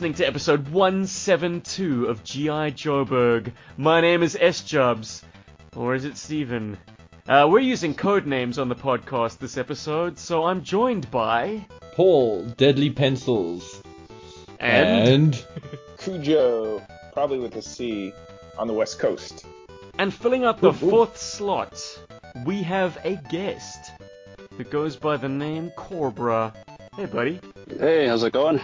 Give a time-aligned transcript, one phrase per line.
[0.00, 2.70] listening to episode 172 of G.I.
[2.70, 3.52] Joburg.
[3.76, 4.62] My name is S.
[4.62, 5.22] Jubs.
[5.76, 6.78] Or is it Steven?
[7.28, 11.66] Uh, we're using code names on the podcast this episode, so I'm joined by.
[11.92, 13.82] Paul, Deadly Pencils.
[14.58, 15.34] And.
[15.34, 15.46] And.
[15.98, 16.80] Cujo,
[17.12, 18.14] probably with a C,
[18.56, 19.44] on the west coast.
[19.98, 20.90] And filling up the Ooh, ooh.
[20.90, 21.78] fourth slot,
[22.46, 23.92] we have a guest
[24.56, 26.54] who goes by the name Corbra.
[26.96, 27.38] Hey, buddy.
[27.78, 28.62] Hey, how's it going?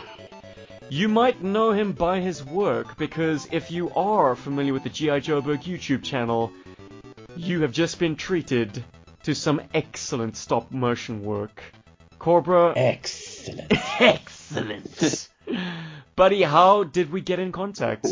[0.89, 5.19] You might know him by his work because if you are familiar with the G.I.
[5.21, 6.53] Joe Joburg YouTube channel,
[7.37, 8.85] you have just been treated
[9.25, 11.61] to some excellent stop motion work.
[12.21, 13.67] Corbra, Excellent.
[14.01, 15.29] excellent.
[16.15, 18.07] Buddy, how did we get in contact?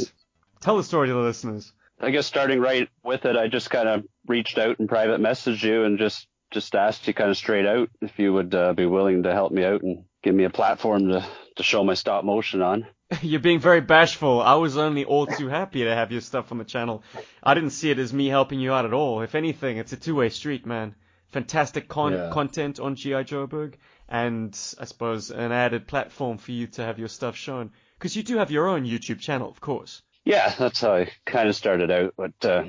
[0.61, 1.73] Tell the story to the listeners.
[2.01, 5.63] I guess starting right with it, I just kind of reached out and private messaged
[5.63, 8.87] you and just just asked you kind of straight out if you would uh, be
[8.87, 12.25] willing to help me out and give me a platform to to show my stop
[12.25, 12.87] motion on.
[13.23, 14.41] You're being very bashful.
[14.41, 17.03] I was only all too happy to have your stuff on the channel.
[17.43, 19.21] I didn't see it as me helping you out at all.
[19.23, 20.95] If anything, it's a two-way street, man.
[21.29, 22.31] Fantastic con- Yeah.
[22.33, 23.75] content on GI Joburg,
[24.09, 27.71] and I suppose an added platform for you to have your stuff shown.
[27.99, 30.03] Because you do have your own YouTube channel, of course.
[30.25, 32.15] Yeah, that's how I kind of started out.
[32.17, 32.65] But uh,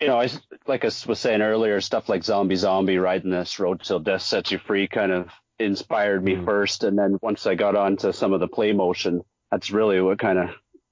[0.00, 0.28] you know, I
[0.66, 4.50] like I was saying earlier, stuff like Zombie Zombie, riding this road till death sets
[4.52, 6.44] you free, kind of inspired me Mm.
[6.44, 10.18] first, and then once I got onto some of the play motion, that's really what
[10.18, 10.50] kind of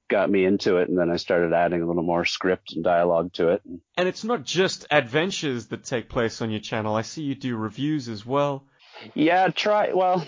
[0.08, 3.32] got me into it, and then I started adding a little more script and dialogue
[3.34, 3.62] to it.
[3.96, 6.94] And it's not just adventures that take place on your channel.
[6.94, 8.64] I see you do reviews as well.
[9.14, 9.92] Yeah, try.
[9.92, 10.26] Well,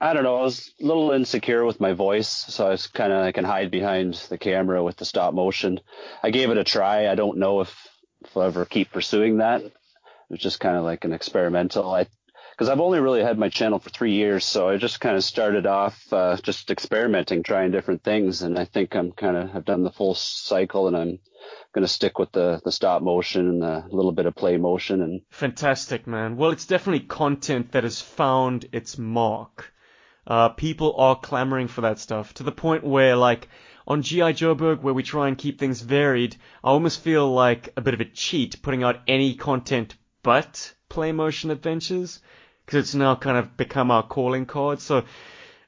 [0.00, 0.36] I don't know.
[0.38, 3.44] I was a little insecure with my voice, so I was kind of I can
[3.44, 5.80] hide behind the camera with the stop motion.
[6.22, 7.08] I gave it a try.
[7.08, 7.88] I don't know if
[8.24, 9.62] if I'll ever keep pursuing that.
[9.62, 9.72] It
[10.28, 11.90] was just kind of like an experimental.
[11.94, 12.06] I
[12.60, 15.24] because I've only really had my channel for three years, so I just kind of
[15.24, 19.64] started off uh, just experimenting, trying different things, and I think I'm kind of have
[19.64, 21.20] done the full cycle, and I'm
[21.72, 25.00] going to stick with the the stop motion and a little bit of play motion
[25.00, 26.36] and Fantastic, man.
[26.36, 29.72] Well, it's definitely content that has found its mark.
[30.26, 33.48] Uh, people are clamoring for that stuff to the point where, like,
[33.86, 34.34] on G.I.
[34.34, 38.02] Joburg, where we try and keep things varied, I almost feel like a bit of
[38.02, 42.20] a cheat putting out any content but play motion adventures,
[42.70, 44.80] because it's now kind of become our calling card.
[44.80, 45.02] So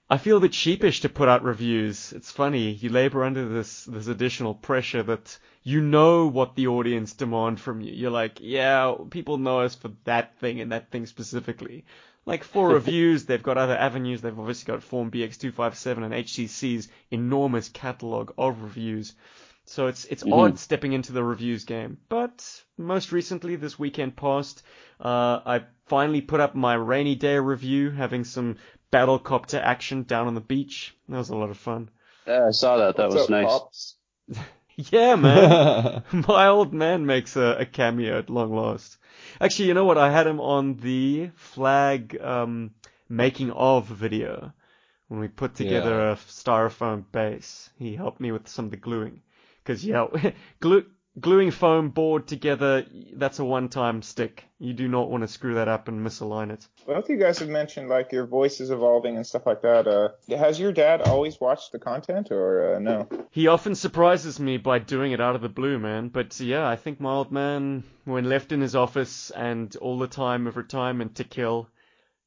[0.08, 2.12] I feel a bit sheepish to put out reviews.
[2.12, 7.12] It's funny, you labor under this this additional pressure that you know what the audience
[7.14, 7.92] demand from you.
[7.92, 11.86] You're like, yeah, people know us for that thing and that thing specifically.
[12.24, 14.20] Like for reviews, they've got other avenues.
[14.20, 19.12] They've obviously got Form BX257 and HCC's enormous catalog of reviews.
[19.64, 20.32] So it's it's Mhm.
[20.32, 21.98] odd stepping into the reviews game.
[22.08, 24.62] But most recently, this weekend past,
[25.02, 28.56] uh, I finally put up my rainy day review, having some
[28.92, 30.94] battlecopter action down on the beach.
[31.08, 31.90] That was a lot of fun.
[32.26, 32.96] yeah, I saw that.
[32.96, 33.46] That What's was up, nice.
[33.46, 33.96] Pops?
[34.90, 36.02] Yeah, man.
[36.28, 38.96] My old man makes a, a cameo at long last.
[39.38, 39.98] Actually, you know what?
[39.98, 42.70] I had him on the flag um,
[43.06, 44.50] making of video
[45.08, 46.12] when we put together Yeah.
[46.12, 47.69] a styrofoam base.
[47.78, 49.20] He helped me with some of the gluing.
[49.62, 50.06] Because, yeah,
[50.60, 50.86] glue,
[51.20, 54.44] gluing foam board together, that's a one-time stick.
[54.58, 56.66] You do not want to screw that up and misalign it.
[56.86, 59.86] Both you guys have mentioned like your voice is evolving and stuff like that.
[59.86, 63.08] Uh, has your dad always watched the content or uh, no?
[63.30, 66.08] He often surprises me by doing it out of the blue, man.
[66.08, 70.08] But yeah, I think my old man, when left in his office and all the
[70.08, 71.68] time of retirement to kill,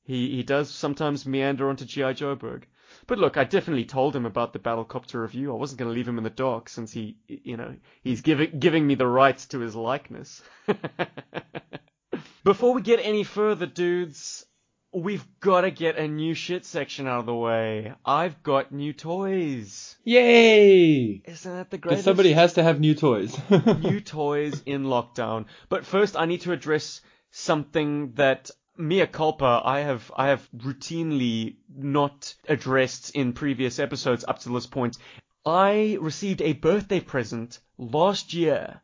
[0.04, 2.14] he, he does sometimes meander onto G.I.
[2.14, 2.64] Joburg.
[3.08, 5.52] But look, I definitely told him about the Battlecopter review.
[5.54, 8.58] I wasn't going to leave him in the dark since he, you know, he's giving
[8.60, 10.42] giving me the rights to his likeness.
[12.44, 14.46] Before we get any further, dudes,
[14.94, 17.94] we've got to get a new shit section out of the way.
[18.06, 19.96] I've got new toys.
[20.04, 21.22] Yay!
[21.26, 22.06] Isn't that the Because greatest?
[22.06, 23.38] somebody has to have new toys.
[23.50, 25.46] new toys in lockdown.
[25.70, 27.02] But first, I need to address
[27.32, 34.40] something that mea culpa I have I have routinely not addressed in previous episodes up
[34.40, 34.98] to this point.
[35.46, 38.82] I received a birthday present last year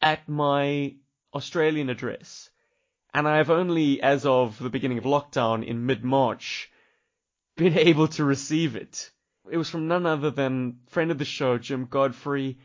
[0.00, 0.94] at my
[1.34, 2.50] Australian address,
[3.12, 6.70] and I have only, as of the beginning of lockdown in mid-March,
[7.56, 9.10] been able to receive it.
[9.50, 12.58] It was from none other than friend of the show, Jim Godfrey.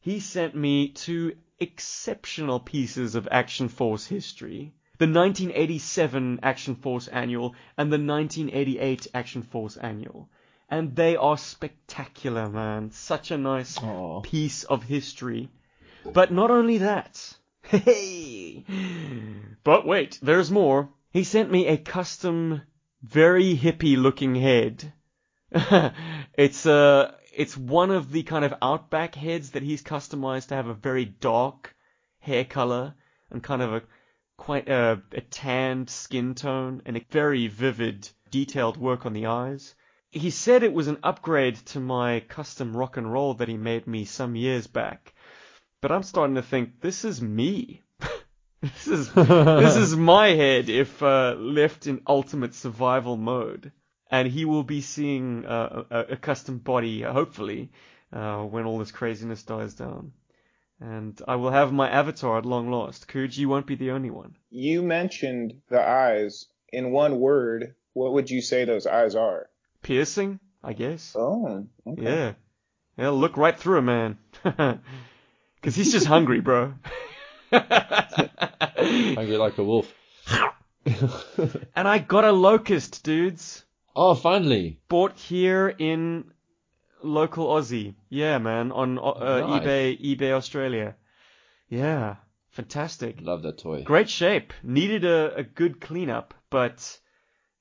[0.00, 4.74] He sent me two exceptional pieces of Action Force history.
[4.98, 10.28] The 1987 Action Force Annual and the 1988 Action Force Annual.
[10.70, 12.90] And they are spectacular, man.
[12.90, 14.20] Such a nice Aw.
[14.20, 15.50] piece of history.
[16.04, 17.36] But not only that.
[17.66, 18.64] Hey!
[19.64, 20.90] But wait, there's more.
[21.10, 22.60] He sent me a custom,
[23.02, 24.92] very hippie looking head
[26.36, 30.66] it's uh it's one of the kind of outback heads that he's customized to have
[30.66, 31.76] a very dark
[32.18, 32.94] hair color
[33.30, 33.82] and kind of a
[34.36, 39.74] quite a, a tanned skin tone and a very vivid detailed work on the eyes.
[40.10, 43.86] He said it was an upgrade to my custom rock and roll that he made
[43.86, 45.14] me some years back.
[45.80, 47.82] But I'm starting to think this is me.
[48.62, 53.72] this is this is my head if uh, left in ultimate survival mode.
[54.10, 57.72] And he will be seeing uh, a, a custom body, hopefully,
[58.12, 60.12] uh, when all this craziness dies down.
[60.80, 63.08] And I will have my avatar at long last.
[63.08, 64.36] Cooj, you won't be the only one.
[64.50, 66.46] You mentioned the eyes.
[66.72, 69.48] In one word, what would you say those eyes are?
[69.82, 71.14] Piercing, I guess.
[71.16, 72.02] Oh, okay.
[72.02, 72.32] Yeah.
[72.98, 74.18] Yeah, look right through a man.
[75.62, 76.74] Cause he's just hungry, bro.
[77.52, 79.92] Hungry like a wolf.
[80.86, 83.64] and I got a locust, dudes.
[83.96, 84.80] oh, finally.
[84.88, 86.24] Bought here in
[87.04, 87.94] local Aussie.
[88.08, 89.62] Yeah, man, on uh, Nice.
[89.62, 90.96] eBay, eBay Australia.
[91.68, 92.16] Yeah,
[92.50, 93.20] fantastic.
[93.20, 93.82] Love that toy.
[93.82, 94.52] Great shape.
[94.62, 96.98] Needed a, a good cleanup, but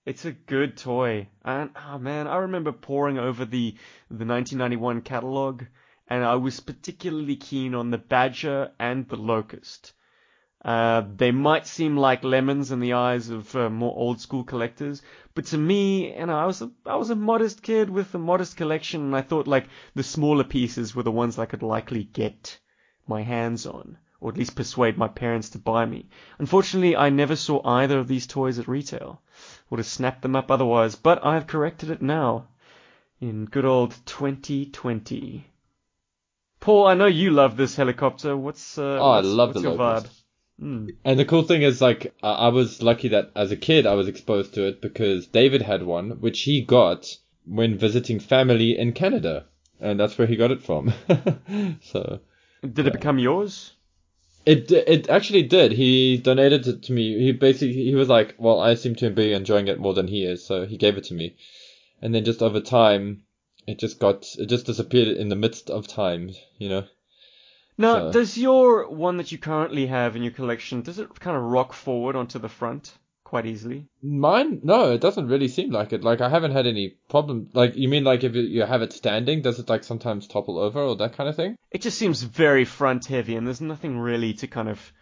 [0.05, 1.29] it's a good toy.
[1.43, 3.71] And oh man, I remember poring over the
[4.09, 5.63] the 1991 catalog,
[6.07, 9.93] and I was particularly keen on the Badger and the Locust.
[10.65, 15.01] Uh, they might seem like lemons in the eyes of uh, more old school collectors,
[15.35, 18.17] but to me, you know, I was a, I was a modest kid with a
[18.17, 22.05] modest collection, and I thought like the smaller pieces were the ones I could likely
[22.05, 22.59] get
[23.07, 26.07] my hands on, or at least persuade my parents to buy me.
[26.39, 29.21] Unfortunately, I never saw either of these toys at retail.
[29.69, 32.47] Would have snapped them up otherwise, but I've corrected it now.
[33.19, 35.45] In good old 2020.
[36.61, 38.37] Paul, I know you love this helicopter.
[38.37, 40.05] What's uh, Oh, I love what's the your Locust.
[40.05, 40.22] vibe?
[40.59, 40.87] Hmm.
[41.03, 43.95] And the cool thing is, like, I I was lucky that as a kid I
[43.95, 48.93] was exposed to it because David had one, which he got when visiting family in
[48.93, 49.45] Canada,
[49.79, 50.93] and that's where he got it from.
[51.81, 52.19] so
[52.61, 53.73] Did it become yours?
[54.45, 55.71] it it actually did.
[55.73, 57.17] He donated it to me.
[57.19, 60.23] He basically he was like, well, I seem to be enjoying it more than he
[60.25, 61.35] is, so he gave it to me.
[62.01, 63.23] And then just over time,
[63.67, 66.83] it just got it just disappeared in the midst of time, you know.
[67.77, 71.35] Now, So- does your one that you currently have in your collection, does it kind
[71.37, 73.87] of rock forward onto the front quite easily?
[74.03, 76.03] Mine, no, it doesn't really seem like it.
[76.03, 77.49] Like I haven't had any problem.
[77.53, 80.59] Like you mean like if you- you have it standing, does it like sometimes topple
[80.59, 81.55] over or that kind of thing?
[81.71, 84.93] It just seems very front heavy, and there's nothing really to kind of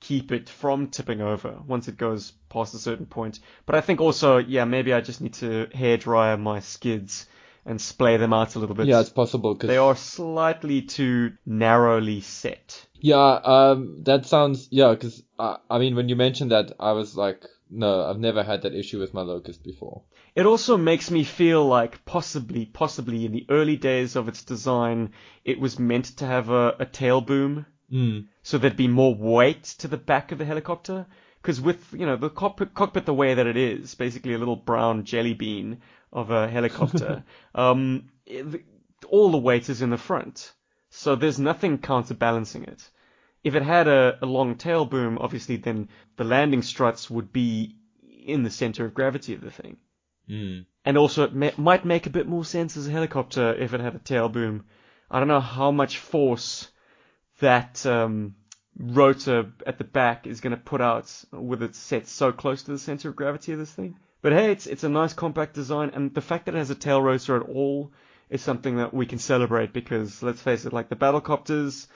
[0.00, 3.40] keep it from tipping over once it goes past a certain point.
[3.66, 7.26] But I think also, yeah, maybe I just need to hair dryer my skids
[7.68, 8.86] and splay them out a little bit.
[8.86, 12.86] Yeah, it's possible because they are slightly too narrowly set.
[13.00, 14.90] Yeah, um, that sounds yeah.
[14.90, 18.62] Because uh, I mean, when you mentioned that, I was like, no, I've never had
[18.62, 20.02] that issue with my locust before.
[20.34, 25.12] It also makes me feel like possibly, possibly in the early days of its design,
[25.44, 28.26] it was meant to have a, a tail boom, Mm.
[28.42, 31.06] so there'd be more weight to the back of the helicopter.
[31.40, 34.56] Because with you know the cockpit, cockpit the way that it is, basically a little
[34.56, 35.80] brown jelly bean
[36.12, 37.24] of a helicopter,
[37.54, 38.64] um, it,
[39.08, 40.52] all the weight is in the front,
[40.90, 42.90] so there's nothing counterbalancing it.
[43.44, 47.76] If it had a, a long tail boom, obviously then the landing struts would be
[48.26, 49.76] in the center of gravity of the thing.
[50.28, 50.66] Mm.
[50.84, 53.80] And also, it ma- might make a bit more sense as a helicopter if it
[53.80, 54.64] had a tail boom.
[55.10, 56.68] I don't know how much force
[57.40, 58.34] that um,
[58.78, 62.72] rotor at the back is going to put out with it set so close to
[62.72, 63.96] the center of gravity of this thing.
[64.22, 66.74] But hey, it's it's a nice compact design, and the fact that it has a
[66.74, 67.92] tail rotor at all
[68.30, 71.86] is something that we can celebrate because let's face it, like the battlecopters,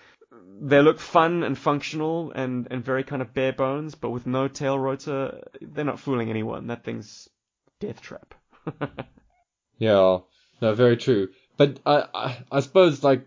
[0.60, 4.48] they look fun and functional and and very kind of bare bones, but with no
[4.48, 6.68] tail rotor, they're not fooling anyone.
[6.68, 7.28] That thing's
[7.80, 8.34] death trap.
[9.82, 10.18] Yeah,
[10.60, 11.30] no, very true.
[11.56, 13.26] But I, I, I suppose like,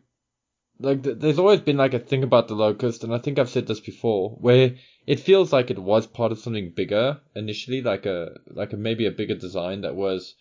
[0.80, 3.50] like th- there's always been like a thing about the locust, and I think I've
[3.50, 4.76] said this before, where
[5.08, 9.06] it feels like it was part of something bigger initially, like a like a maybe
[9.06, 10.36] a bigger design that was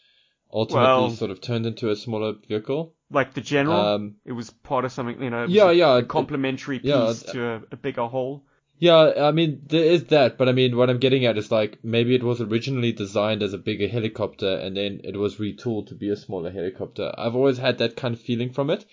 [0.53, 2.95] ultimately Well- sort of turned into a smaller vehicle.
[3.11, 6.79] like the general, Um, it was part of something, you know, yeah, yeah, a complementary
[6.81, 8.43] piece yeah, to a, a bigger whole.
[8.79, 11.79] Yeah, I mean there is that, but I mean what I'm getting at is like
[11.85, 15.95] maybe it was originally designed as a bigger helicopter and then it was retooled to
[15.95, 17.13] be a smaller helicopter.
[17.17, 18.85] I've always had that kind of feeling from it,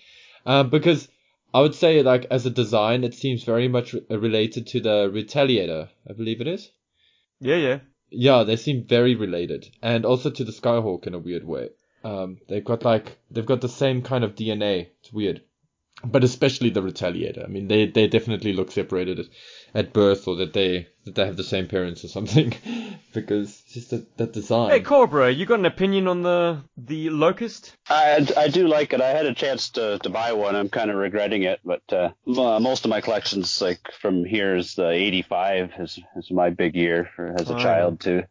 [0.46, 1.08] um, because
[1.54, 5.10] I would say like as a design it seems very much re- related to the
[5.10, 6.70] Retaliator, I believe it is.
[7.40, 7.80] Yeah, yeah.
[8.10, 11.70] Yeah, they seem very related, and also to the Skyhawk in a weird way.
[12.04, 14.88] Um, they've got like they've got the same kind of DNA.
[15.00, 15.42] It's weird.
[16.04, 17.44] But especially the Retaliator.
[17.44, 19.26] I mean, they they definitely look separated at,
[19.74, 22.54] at birth, or that they that they have the same parents or something,
[23.14, 24.70] because just that, that design.
[24.72, 27.74] Hey, Cobra, you got an opinion on the the Locust?
[27.88, 29.00] I, I do like it.
[29.00, 30.54] I had a chance to, to buy one.
[30.54, 34.56] I'm kind of regretting it, but uh, m- most of my collections, like from here,
[34.56, 38.22] is the 85 is, is my big year for, as a Oh, child too.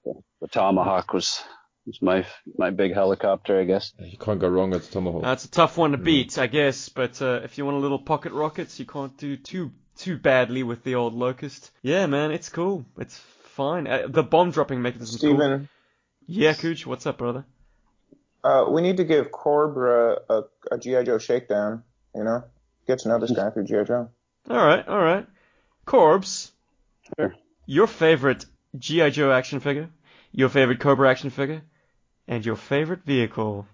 [0.41, 1.41] The Tomahawk was
[1.85, 2.25] was my
[2.57, 3.93] my big helicopter, I guess.
[3.99, 5.23] You can't go wrong with Tomahawk.
[5.23, 6.89] That's a tough one to beat, I guess.
[6.89, 10.63] But uh, if you want a little pocket rockets, you can't do too too badly
[10.63, 11.71] with the old Locust.
[11.81, 12.85] Yeah, man, it's cool.
[12.97, 13.87] It's fine.
[13.87, 15.35] Uh, the bomb dropping mechanism's cool.
[15.37, 15.69] Steven,
[16.27, 17.45] Yeah, Cooch, what's up, brother?
[18.43, 21.03] uh, we need to give Cobra a, a G.I.
[21.03, 21.83] Joe shakedown,
[22.15, 22.43] you know?
[22.87, 23.83] Get to know this guy through G.I.
[23.83, 24.09] Joe.
[24.49, 25.27] All right, all right.
[25.85, 26.51] Corbs,
[27.19, 27.35] Sure.
[27.67, 28.45] your favorite
[28.77, 29.89] GI Joe action figure,
[30.31, 31.61] your favorite Cobra action figure,
[32.31, 33.67] and your favorite vehicle.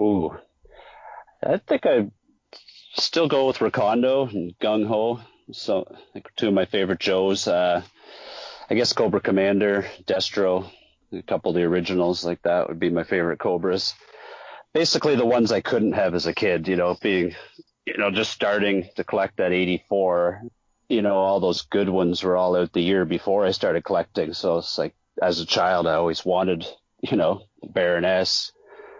[0.00, 0.34] Ooh,
[1.44, 2.10] I think I
[2.94, 5.20] still go with Recondo and Gung Ho.
[5.52, 7.46] So like two of my favorite Joes.
[7.46, 7.82] Uh,
[8.70, 10.70] I guess Cobra Commander, Destro,
[11.12, 13.94] a couple of the originals like that would be my favorite Cobras.
[14.72, 17.34] Basically the ones I couldn't have as a kid, you know, being,
[17.84, 20.42] you know, just starting to collect at 84.
[20.88, 24.32] You know, all those good ones were all out the year before I started collecting.
[24.32, 26.66] So it's like, as a child, I always wanted,
[27.00, 28.52] you know, Baroness,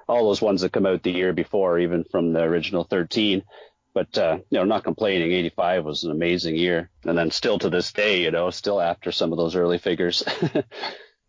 [0.09, 3.43] all those ones that come out the year before, even from the original 13.
[3.95, 5.33] But, uh, you know, not complaining.
[5.33, 6.91] 85 was an amazing year.
[7.05, 10.23] And then still to this day, you know, still after some of those early figures.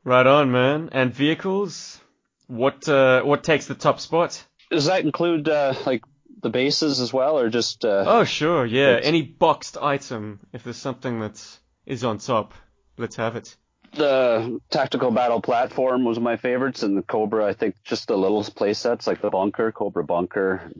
[0.04, 0.90] Right on, man.
[0.92, 2.00] And vehicles?
[2.48, 4.44] What uh, what takes the top spot?
[4.72, 6.04] Does that include, uh, like
[6.42, 9.00] the bases as well or just, uh, Oh, sure, yeah.
[9.02, 11.44] Any boxed item, if there's something that
[11.86, 12.54] is on top,
[12.98, 13.56] let's have it.
[13.94, 18.44] The tactical battle platform was my favorites and the Cobra, I think just the little
[18.44, 20.72] play sets like the bunker, Cobra bunker.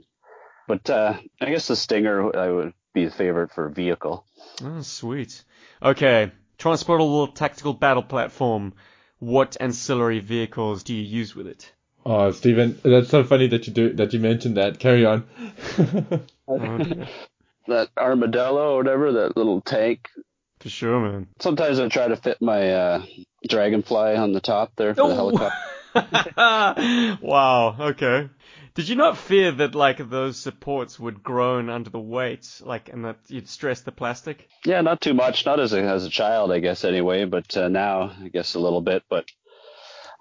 [0.68, 4.26] But, uh, I guess the Stinger I would be the favorite for vehicle.
[4.64, 5.44] Oh, sweet.
[5.82, 8.74] Okay, transportable tactical battle platform.
[9.20, 11.74] What ancillary vehicles do you use with it?
[12.06, 14.14] Oh, Stephen, that's so funny that you do that.
[14.14, 14.80] You mentioned that.
[14.80, 15.28] Carry on.
[16.52, 17.06] Oh,
[17.68, 20.10] that armadillo or whatever, that little tank.
[20.60, 21.28] For sure, man.
[21.40, 23.06] Sometimes I try to fit my uh,
[23.48, 25.58] dragonfly on the top there for the helicopter.
[27.22, 27.76] wow.
[27.80, 28.30] Okay.
[28.76, 33.06] Did you not fear that like those supports would groan under the weight, like, and
[33.06, 34.48] that you'd stress the plastic?
[34.66, 35.46] Yeah, not too much.
[35.46, 37.26] Not as a as a child, I guess anyway.
[37.26, 39.04] But uh, now, I guess a little bit.
[39.10, 39.26] But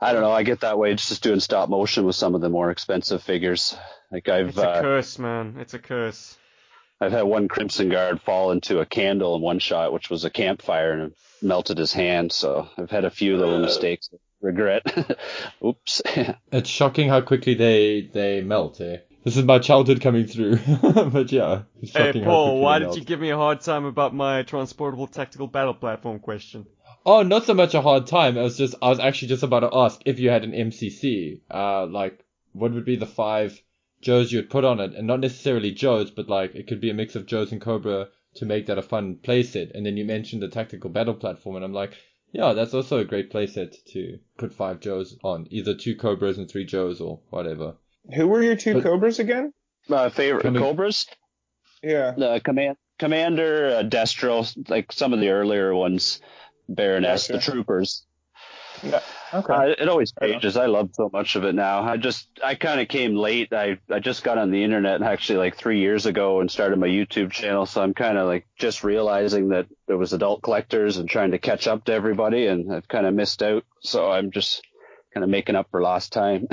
[0.00, 0.32] I don't know.
[0.32, 3.76] I get that way just doing stop motion with some of the more expensive figures.
[4.10, 5.56] Like I've It's a uh, curse, man.
[5.58, 6.37] It's a curse.
[7.00, 10.30] I've had one Crimson Guard fall into a candle in one shot, which was a
[10.30, 12.32] campfire, and melted his hand.
[12.32, 14.10] So I've had a few little mistakes.
[14.40, 14.82] Regret.
[15.64, 16.02] Oops.
[16.52, 18.80] it's shocking how quickly they they melt.
[18.80, 18.98] Eh?
[19.24, 20.58] This is my childhood coming through.
[20.82, 22.98] but yeah, it's Hey, shocking how Paul, why did melt.
[22.98, 26.66] you give me a hard time about my transportable tactical battle platform question?
[27.04, 28.38] Oh, not so much a hard time.
[28.38, 31.40] I was just I was actually just about to ask if you had an MCC.
[31.50, 33.60] Uh, like what would be the five
[34.00, 36.90] Joes you would put on it, and not necessarily Joes, but like it could be
[36.90, 39.72] a mix of Joes and Cobra to make that a fun playset.
[39.74, 41.94] And then you mentioned the tactical battle platform, and I'm like,
[42.32, 46.48] yeah, that's also a great playset to put five Joes on, either two Cobras and
[46.48, 47.76] three Joes or whatever.
[48.14, 49.52] Who were your two But- Cobras again?
[49.88, 51.06] My favorite Coming- Cobras.
[51.82, 52.12] Yeah.
[52.16, 56.20] The command commander, uh, Destro, like some of the earlier ones,
[56.68, 58.04] Baroness, the troopers.
[58.82, 59.00] Yeah.
[59.32, 59.52] Okay.
[59.52, 60.56] Uh, it always Right changes.
[60.56, 61.82] I love so much of it now.
[61.82, 63.52] I just, I kind of came late.
[63.52, 66.86] I, I just got on the internet actually like three years ago and started my
[66.88, 67.66] YouTube channel.
[67.66, 71.38] So I'm kind of like just realizing that there was adult collectors and trying to
[71.38, 73.64] catch up to everybody and I've kind of missed out.
[73.80, 74.62] So I'm just
[75.12, 76.48] kind of making up for lost time.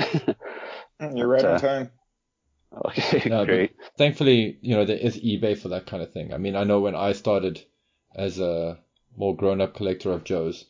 [1.00, 1.90] You're right uh, on time.
[2.86, 3.74] okay, No, great.
[3.96, 6.32] thankfully, you know, there is eBay for that kind of thing.
[6.34, 7.64] I mean, I know when I started
[8.14, 8.78] as a
[9.16, 10.66] more grown-up collector of Joes,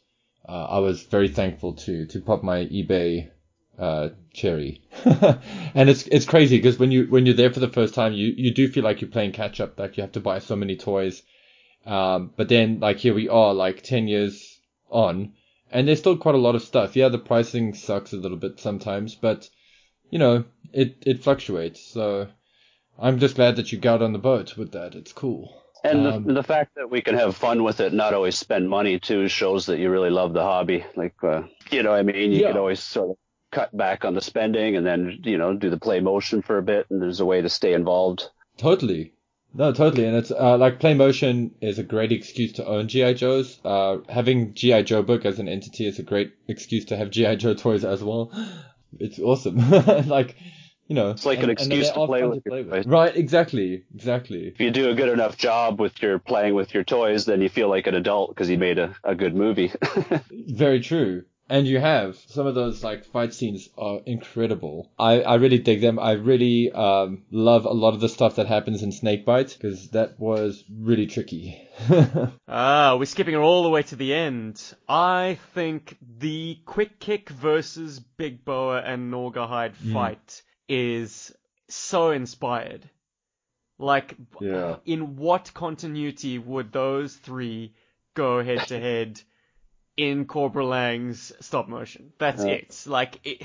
[0.48, 3.30] uh, I was very thankful to to pop my eBay
[3.78, 4.82] uh, cherry.
[5.04, 8.32] and it's it's crazy because when you when you're there for the first time, you
[8.36, 9.78] you do feel like you're playing catch up.
[9.78, 11.22] Like you have to buy so many toys.
[11.84, 14.58] Um, but then like here we are, like ten years
[14.90, 15.32] on,
[15.70, 16.96] and there's still quite a lot of stuff.
[16.96, 19.48] Yeah, the pricing sucks a little bit sometimes, but
[20.10, 21.80] you know, it it fluctuates.
[21.80, 22.28] So
[22.98, 24.94] I'm just glad that you got on the boat with that.
[24.94, 25.62] It's cool.
[25.84, 28.68] And Um, the, the fact that we can have fun with it, not always spend
[28.68, 30.84] money too, shows that you really love the hobby.
[30.96, 32.48] Like, uh, you know, what I mean, you Yeah.
[32.48, 33.16] can always sort of
[33.52, 36.62] cut back on the spending and then, you know, do the play motion for a
[36.62, 38.28] bit, and there's a way to stay involved.
[38.58, 39.12] Totally.
[39.54, 40.04] No, totally.
[40.06, 43.14] And it's uh, like Play Motion is a great excuse to own G.I.
[43.14, 43.58] Joes.
[43.64, 44.82] Uh, having G.I.
[44.82, 47.36] Joburg as an entity is a great excuse to have G.I.
[47.36, 48.30] Joe toys as well.
[48.98, 49.56] It's awesome.
[50.08, 50.36] like,
[50.88, 52.86] you know, It's like an and- and excuse they to play fun with your toys.
[52.86, 54.46] Right, exactly, exactly.
[54.48, 57.48] If you do a good enough job with your playing with your toys, then you
[57.48, 59.72] feel like an adult because you made a, a good movie.
[60.30, 61.24] Very true.
[61.48, 64.90] And you have some of those like fight scenes are incredible.
[64.98, 65.96] I, I really dig them.
[66.00, 70.18] I really um, love a lot of the stuff that happens in Snakebite because that
[70.18, 71.62] was really tricky.
[72.48, 74.60] Ah, we're skipping all the way to the end.
[74.88, 79.92] I think the quick kick versus Big Boa and Norgahide Mm.
[79.92, 81.32] fight is
[81.68, 82.88] so inspired.
[83.78, 84.76] Like, Yeah.
[84.86, 87.74] in what continuity would those three
[88.14, 89.20] go head to head
[89.96, 92.12] in Cobra Lang's stop motion?
[92.18, 92.52] That's Yeah.
[92.52, 92.82] it.
[92.86, 93.42] Like, it,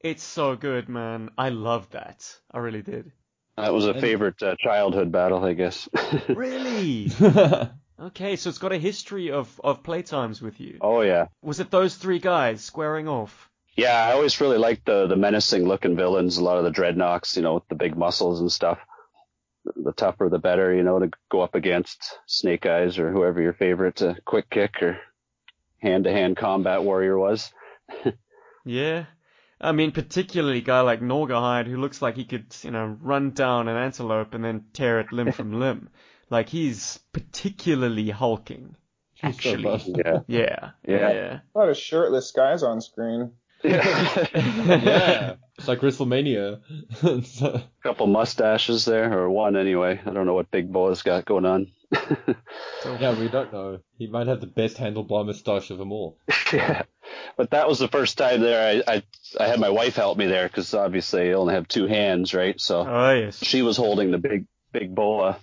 [0.00, 1.30] it's so good, man.
[1.36, 2.38] I love that.
[2.50, 3.12] I really did.
[3.56, 5.88] that was a favorite uh, childhood battle, I guess.
[6.28, 7.10] Really?
[7.98, 10.76] Okay, so it's got a history of, of playtimes with you.
[10.82, 11.28] oh yeah.
[11.40, 13.50] Was it those three guys squaring off?
[13.76, 16.38] Yeah, I always really liked the the menacing looking villains.
[16.38, 18.78] A lot of the dreadnoks, you know, with the big muscles and stuff.
[19.64, 23.42] The, the tougher, the better, you know, to go up against Snake Eyes or whoever
[23.42, 24.98] your favorite uh, quick kick or
[25.78, 27.52] hand to hand combat warrior was.
[28.66, 29.04] Yeah.
[29.60, 33.30] I mean, particularly a guy like Norgahide, who looks like he could, you know, run
[33.30, 35.88] down an antelope and then tear it limb from limb.
[36.28, 38.76] Like, he's particularly hulking.
[39.22, 39.62] Actually.
[39.62, 39.84] buff.
[39.86, 40.18] Yeah.
[40.26, 40.70] Yeah.
[40.86, 41.12] Yeah.
[41.12, 41.40] Yeah.
[41.54, 43.32] A lot of shirtless guys on screen.
[44.34, 46.60] yeah, it's like WrestleMania.
[47.26, 50.00] So- couple mustaches there, or one anyway.
[50.04, 51.68] I don't know what Big Boa's got going on.
[52.84, 53.78] Yeah, we don't know.
[53.96, 56.18] He might have the best handlebar mustache of them all.
[56.52, 56.82] yeah.
[57.36, 58.82] But that was the first time there.
[58.86, 59.02] I I,
[59.38, 62.60] I had my wife help me there because obviously I only have two hands, right?
[62.60, 63.42] So Oh, yes.
[63.44, 65.38] she was holding the big big boa,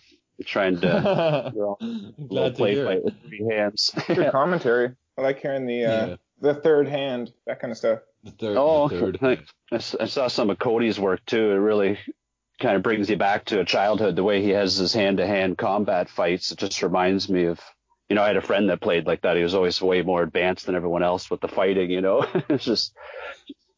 [0.45, 3.05] trying to you know, I'm glad to play hear fight it.
[3.05, 3.91] with three hands.
[4.07, 4.91] Good commentary.
[5.17, 6.15] I like hearing the uh, Yeah.
[6.41, 7.99] the third hand, that kind of stuff.
[8.23, 9.19] The third, oh, the third.
[9.71, 11.51] I, I saw some of Cody's work too.
[11.51, 11.99] It really
[12.61, 14.15] kind of brings you back to a childhood.
[14.15, 17.59] The way he has his hand-to-hand combat fights, it just reminds me of.
[18.09, 19.37] You know, I had a friend that played like that.
[19.37, 21.89] He was always way more advanced than everyone else with the fighting.
[21.89, 22.93] You know, it's just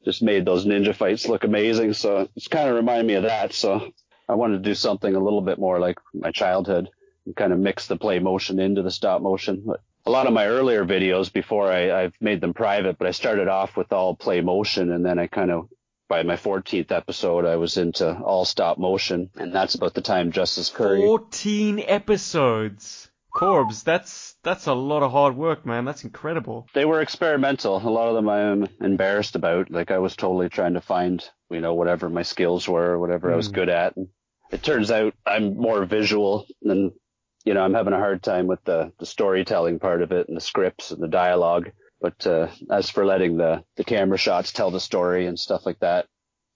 [0.03, 1.93] just made those ninja fights look amazing.
[1.93, 3.53] So it's kind of reminded me of that.
[3.53, 3.91] So
[4.29, 6.89] I wanted to do something a little bit more like my childhood
[7.25, 9.63] and kind of mix the play motion into the stop motion.
[9.65, 13.11] But a lot of my earlier videos before I, I've made them private, but I
[13.11, 15.69] started off with all play motion and then I kind of
[16.07, 20.31] by my 14th episode, I was into all stop motion, and that's about the time
[20.31, 20.99] Justice Curry.
[21.01, 23.09] 14 episodes.
[23.33, 25.83] Corbs, that's, that's a lot of hard work, man.
[25.83, 26.67] That's incredible.
[26.73, 27.77] They were experimental.
[27.77, 29.71] A lot of them I'm embarrassed about.
[29.71, 33.35] Like I was totally trying to find, you know, whatever my skills were, whatever I
[33.35, 33.53] was Hmm.
[33.53, 33.97] good at.
[33.97, 34.07] And
[34.51, 36.93] it turns out I'm more visual than,
[37.45, 40.35] you know, I'm having a hard time with the, the storytelling part of it and
[40.35, 41.71] the scripts and the dialogue.
[42.01, 45.79] But uh, as for letting the, the camera shots tell the story and stuff like
[45.79, 46.07] that,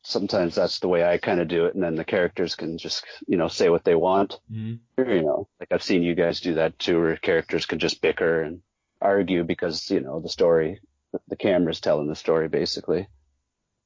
[0.03, 1.73] sometimes that's the way I kind of do it.
[1.75, 4.39] And then the characters can just, you know, say what they want.
[4.51, 4.79] Mhm.
[4.97, 8.41] You know, like I've seen you guys do that too, where characters can just bicker
[8.41, 8.61] and
[9.01, 10.81] argue because, you know, the story,
[11.13, 13.07] the- the camera's telling the story basically.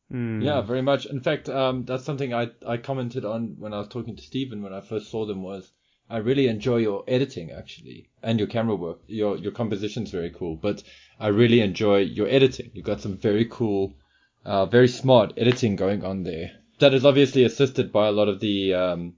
[0.09, 0.41] Hmm.
[0.41, 1.05] Yeah, very much.
[1.05, 4.61] In fact, um, that's something I I commented on when I was talking to Stephen
[4.61, 5.71] when I first saw them was
[6.09, 8.99] I really enjoy your editing actually and your camera work.
[9.07, 10.83] Your your composition's very cool, but
[11.19, 12.71] I really enjoy your editing.
[12.73, 13.93] You've got some very cool,
[14.45, 16.51] uh, very smart editing going on there.
[16.79, 19.13] That is obviously assisted by a lot of the um,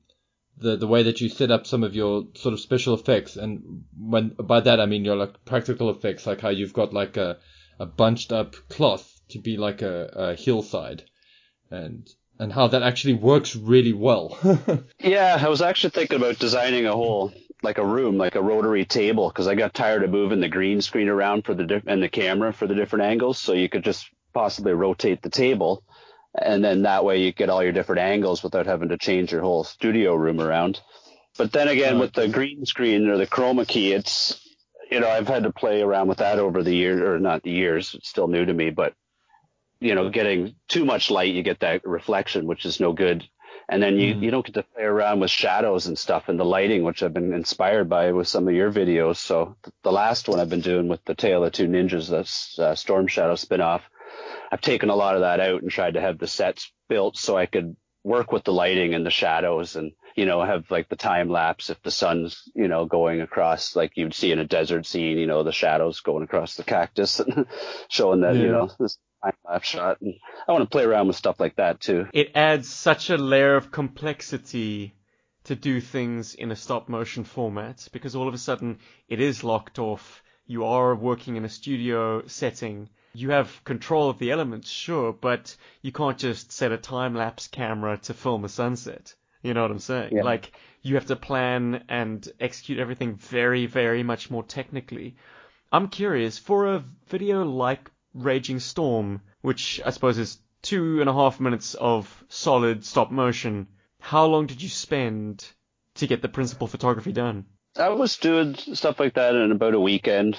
[0.57, 3.83] the the way that you set up some of your sort of special effects, and
[3.99, 7.39] when by that I mean your like practical effects, like how you've got like a
[7.79, 11.03] a bunched up cloth to be like a, a hillside,
[11.71, 12.07] and
[12.39, 14.37] and how that actually works really well.
[14.99, 18.85] Yeah, I was actually thinking about designing a whole like a room, like a rotary
[18.85, 22.01] table, because I got tired of moving the green screen around for the diff- and
[22.01, 23.37] the camera for the different angles.
[23.37, 25.83] So you could just possibly rotate the table,
[26.39, 29.41] and then that way you get all your different angles without having to change your
[29.41, 30.81] whole studio room around.
[31.37, 34.41] But then again, with the green screen or the chroma key, it's
[34.91, 37.51] you know I've had to play around with that over the years, or not the
[37.51, 37.93] years.
[37.93, 38.93] It's still new to me, but
[39.79, 43.27] you know, getting too much light, you get that reflection, which is no good
[43.67, 44.21] and then you, Mhm.
[44.21, 47.13] you don't get to play around with shadows and stuff and the lighting, which I've
[47.13, 49.17] been inspired by with some of your videos.
[49.17, 52.59] So th- the last one I've been doing with the Tale of Two Ninjas, that's
[52.59, 53.81] uh, Storm Shadow spinoff.
[54.51, 57.35] I've taken a lot of that out and tried to have the sets built so
[57.35, 60.95] I could work with the lighting and the shadows and, you know, have like the
[60.95, 64.85] time lapse if the sun's, you know, going across like you'd see in a desert
[64.85, 67.47] scene, you know, the shadows going across the cactus and
[67.89, 70.01] showing that, you know, this time lapse shot.
[70.01, 70.15] And
[70.47, 72.07] I want to play around with stuff like that too.
[72.13, 74.95] It adds such a layer of complexity
[75.45, 79.43] to do things in a stop motion format because all of a sudden it is
[79.43, 80.23] locked off.
[80.47, 85.55] You are working in a studio setting you have control of the elements, sure, but
[85.81, 89.15] you can't just set a time lapse camera to film a sunset.
[89.41, 90.17] You know what I'm saying?
[90.17, 90.23] Yeah.
[90.23, 95.15] Like you have to plan and execute everything very, very much more technically.
[95.71, 101.13] I'm curious for a video like Raging Storm, which I suppose is two and a
[101.13, 103.67] half minutes of solid stop motion.
[103.99, 105.45] How long did you spend
[105.95, 107.45] to get the principal photography done?
[107.77, 110.37] I was doing stuff like that in about a weekend.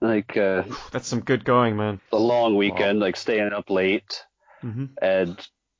[0.00, 2.00] Like uh, That's some good going, man.
[2.12, 4.22] a long weekend, like staying up late.
[4.60, 5.38] hmm And,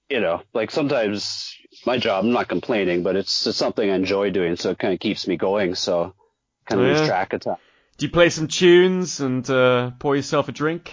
[0.08, 1.54] you know, like sometimes
[1.86, 4.56] my job, I'm not complaining, but it's, it's something I enjoy doing.
[4.56, 5.74] So it kind of keeps me going.
[5.74, 6.14] So
[6.64, 7.56] kind of Oh, lose track of time.
[7.98, 10.92] Do you play some tunes and uh, pour yourself a drink?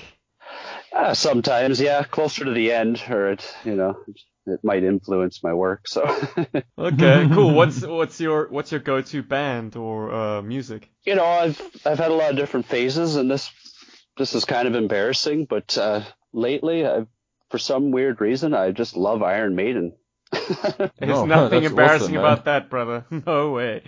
[0.94, 3.98] Uh, sometimes, yeah, closer to the end, or it, you know,
[4.48, 5.88] it might influence my work.
[5.88, 6.04] So,
[6.78, 7.54] Okay, cool.
[7.54, 10.90] What's what's your what's your go-to band or uh, music?
[11.06, 13.52] you know, I've I've had a lot of different phases, and this
[14.18, 16.02] this is kind of embarrassing, but uh,
[16.34, 17.08] lately, I've,
[17.50, 19.94] for some weird reason, I just love Iron Maiden.
[21.00, 23.06] There's No, nothing embarrassing awesome, about that, brother.
[23.26, 23.84] No way.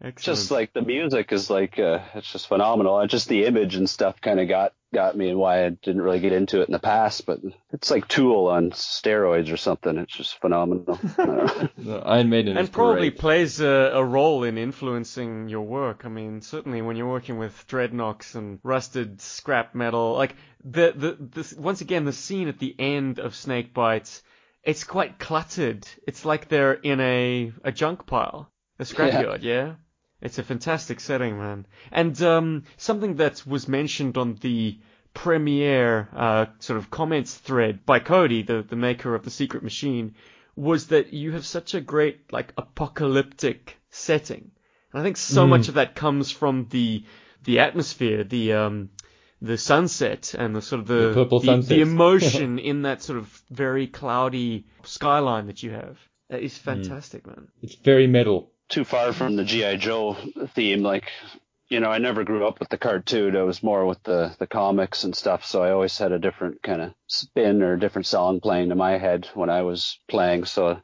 [0.00, 0.36] Excellent.
[0.36, 2.98] just like the music is like uh, it's just phenomenal.
[2.98, 6.02] And just the image and stuff kind of got got me, and why I didn't
[6.02, 7.26] really get into it in the past.
[7.26, 7.40] But
[7.72, 9.96] it's like Tool on steroids or something.
[9.96, 10.98] It's just phenomenal.
[11.18, 13.18] I don't Iron Maiden and probably great.
[13.18, 16.04] plays a, a role in influencing your work.
[16.04, 21.16] I mean, certainly when you're working with dreadnoks and rusted scrap metal, like the the
[21.18, 24.22] this once again the scene at the end of Snake Bites,
[24.62, 25.86] it's quite cluttered.
[26.06, 29.42] It's like they're in a a junk pile, a scrapyard.
[29.42, 29.74] Yeah.
[30.24, 31.66] It's a fantastic setting, man.
[31.92, 34.78] And um, something that was mentioned on the
[35.12, 40.14] premiere uh, sort of comments thread by Cody, the the maker of the Secret Machine,
[40.56, 44.50] was that you have such a great like apocalyptic setting.
[44.92, 45.50] And I think so Mm.
[45.50, 47.04] much of that comes from the
[47.44, 48.88] the atmosphere, the um
[49.42, 53.42] the sunset and the sort of the The the, the emotion in that sort of
[53.50, 55.98] very cloudy skyline that you have.
[56.30, 57.48] That is fantastic, man.
[57.62, 58.53] It's very metal.
[58.68, 60.16] Too far from the GI Joe
[60.54, 61.10] theme, like.
[61.70, 63.34] You know, I never grew up with the cartoon.
[63.34, 66.62] I was more with the, the comics and stuff, so I always had a different
[66.62, 70.44] kind of spin or different song playing in my head when I was playing.
[70.44, 70.78] So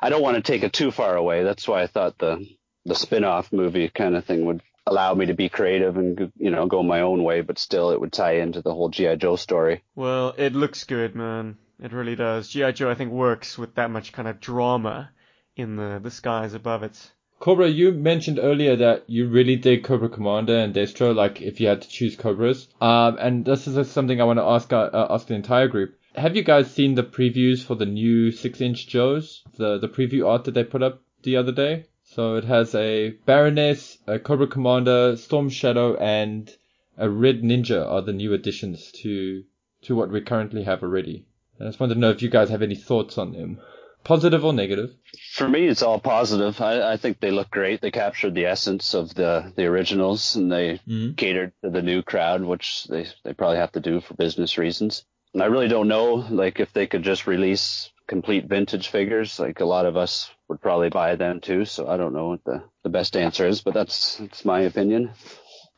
[0.00, 1.42] I don't want to take it too far away.
[1.42, 2.46] That's why I thought the
[2.84, 6.66] the spin-off movie kind of thing would allow me to be creative and you know
[6.66, 9.82] go my own way, but still it would tie into the whole GI Joe story.
[9.94, 11.56] Well, it looks good, man.
[11.80, 12.48] It really does.
[12.48, 12.72] G.I.
[12.72, 15.10] Joe, I think, works with that much kind of drama
[15.56, 17.12] in the, the skies above it.
[17.38, 21.68] Cobra, you mentioned earlier that you really dig Cobra Commander and Destro, like if you
[21.68, 22.68] had to choose Cobras.
[22.80, 25.98] Um, and this is something I want to ask uh, uh, ask the entire group.
[26.14, 29.42] Have you guys seen the previews for the new six-inch Joes?
[29.58, 31.86] The the preview art that they put up the other day.
[32.04, 36.50] So it has a Baroness, a Cobra Commander, Storm Shadow, and
[36.96, 39.44] a Red Ninja are the new additions to
[39.82, 41.26] to what we currently have already.
[41.60, 43.60] I just wanted to know if you guys have any thoughts on them,
[44.06, 44.90] positive or negative.
[45.34, 46.60] For me, it's all positive.
[46.60, 47.80] I, I think they look great.
[47.80, 51.16] They captured the essence of the the originals, and they Mhm.
[51.16, 55.04] catered to the new crowd, which they they probably have to do for business reasons.
[55.34, 59.60] And I really don't know, like if they could just release complete vintage figures, like
[59.60, 61.64] a lot of us would probably buy them too.
[61.64, 65.10] So I don't know what the the best answer is, but that's that's my opinion.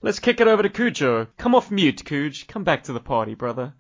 [0.00, 1.26] Let's kick it over to Cujo.
[1.38, 2.46] Come off mute, Cuj.
[2.46, 3.74] Come back to the party, brother.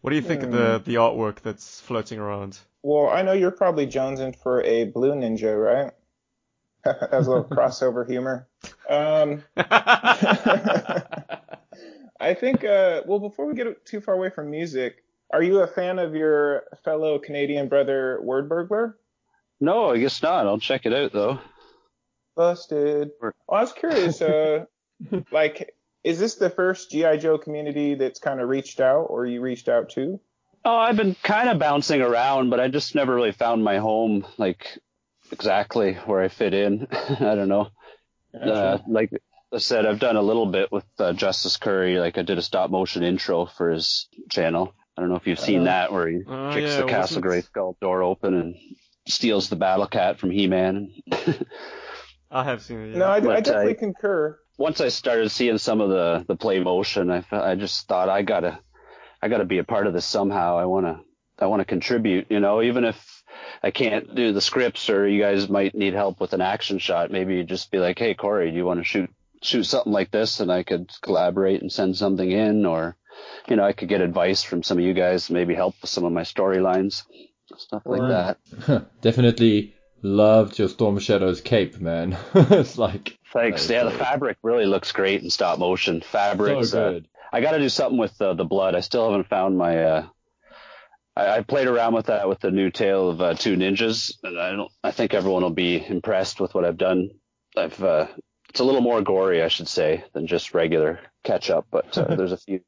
[0.00, 2.56] What do you think of the, the artwork that's floating around?
[2.82, 5.92] Well, I know you're probably jonesing for a blue ninja, right?
[7.12, 8.46] As a little crossover humor.
[8.88, 9.42] Um,
[12.20, 15.66] I think, uh, well, before we get too far away from music, are you a
[15.66, 18.94] fan of your fellow Canadian brother, Wordburglar?
[19.60, 20.46] No, I guess not.
[20.46, 21.38] I'll check it out though.
[22.36, 23.10] Busted.
[23.20, 24.66] Well, I was curious, uh,
[25.32, 27.16] like, is this the first G.I.
[27.16, 30.20] Joe community that's kind of reached out, or you reached out to?
[30.64, 34.26] Oh, I've been kind of bouncing around, but I just never really found my home,
[34.36, 34.78] like
[35.32, 36.86] exactly where I fit in.
[36.92, 37.68] I don't know.
[38.38, 39.10] Uh, like
[39.52, 41.98] I said, I've done a little bit with uh, Justice Curry.
[41.98, 44.74] Like I did a stop motion intro for his channel.
[44.96, 47.22] I don't know if you've seen Uh, that where he Oh, kicks yeah, the Castle
[47.22, 48.54] wasn't- Grayskull door open and
[49.06, 50.90] steals the Battle Cat from He-Man.
[52.30, 52.92] I have seen it.
[52.92, 52.98] Yeah.
[52.98, 54.38] No, I, I But, uh, definitely concur.
[54.58, 58.22] Once I started seeing some of the the play motion, I I just thought I
[58.22, 58.58] gotta
[59.22, 60.58] I gotta be a part of this somehow.
[60.58, 61.00] I wanna
[61.38, 62.26] I wanna contribute.
[62.30, 63.22] You know, even if
[63.62, 67.10] I can't do the scripts or you guys might need help with an action shot,
[67.10, 69.10] maybe you just be like, hey Corey, do you want to shoot
[69.42, 72.96] shoot something like this, and I could collaborate and send something in, or
[73.48, 76.04] you know, I could get advice from some of you guys, maybe help with some
[76.04, 77.02] of my storylines,
[77.56, 78.36] stuff like Right.
[78.66, 78.90] that.
[79.00, 82.16] Definitely loved your Storm Shadow's cape, man.
[82.34, 83.68] it's like Thanks.
[83.68, 86.00] Yeah, the fabric really looks great in stop motion.
[86.02, 86.72] so Fabrics.
[86.74, 87.08] uh, good.
[87.32, 88.74] I got to do something with uh, the blood.
[88.74, 89.82] I still haven't found my.
[89.82, 90.06] Uh,
[91.16, 94.38] I, I played around with that with the new Tale of uh, Two Ninjas, and
[94.38, 94.72] I don't.
[94.82, 97.10] I think everyone will be impressed with what I've done.
[97.56, 97.82] I've.
[97.82, 98.06] Uh,
[98.48, 102.14] it's a little more gory, I should say, than just regular catch up, but uh,
[102.14, 102.60] there's a few.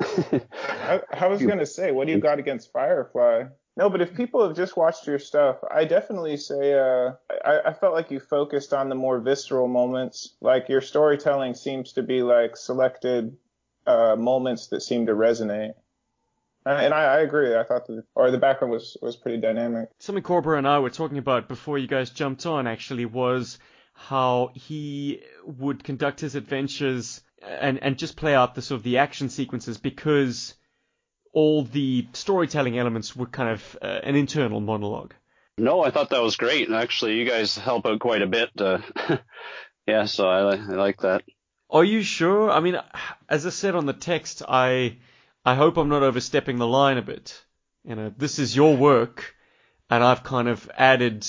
[0.00, 3.44] I, I was gonna say, what do you got against Firefly?
[3.74, 7.72] No, but if people have just watched your stuff, I definitely say uh, I, I
[7.72, 10.34] felt like you focused on the more visceral moments.
[10.42, 13.34] Like your storytelling seems to be like selected
[13.86, 15.74] uh, moments that seemed to resonate.
[16.64, 17.56] And I, I agree.
[17.56, 19.88] I thought the or the background was was pretty dynamic.
[19.98, 23.58] Something Corbra and I were talking about before you guys jumped on actually was
[23.94, 28.98] how he would conduct his adventures and and just play out the sort of the
[28.98, 30.54] action sequences because
[31.32, 35.14] all the storytelling elements were kind of uh, an internal monologue.
[35.58, 36.68] No, I thought that was great.
[36.68, 38.50] And actually, you guys help out quite a bit.
[38.58, 38.78] Uh,
[39.86, 41.22] yeah, so I, I like that.
[41.72, 42.50] Are you sure?
[42.50, 42.78] I mean,
[43.28, 44.98] as I said on the text, I
[45.44, 47.42] I hope I'm not overstepping the line a bit.
[47.84, 49.34] You know, this is your work,
[49.90, 51.26] and I've kind of added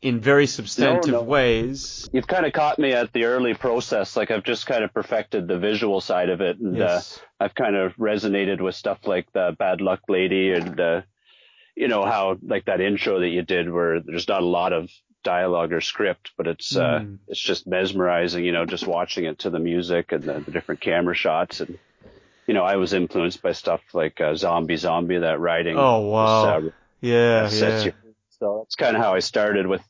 [0.00, 1.24] in very substantive No, no.
[1.24, 2.08] ways.
[2.12, 4.16] You've kind of caught me at the early process.
[4.16, 7.20] Like I've just kind of perfected the visual side of it, and Yes.
[7.40, 11.02] uh, I've kind of resonated with stuff like the Bad Luck Lady, and uh,
[11.74, 14.90] you know how like that intro that you did, where there's not a lot of
[15.22, 17.18] dialogue or script, but it's uh, Mm.
[17.28, 18.44] it's just mesmerizing.
[18.44, 21.78] You know, just watching it to the music and the, the different camera shots, and
[22.46, 25.76] you know, I was influenced by stuff like uh, Zombie Zombie, that writing.
[25.78, 26.60] Oh wow.
[26.60, 27.84] was, uh, yeah, yeah.
[27.84, 27.92] you.
[28.40, 29.82] So that's kind of how I started with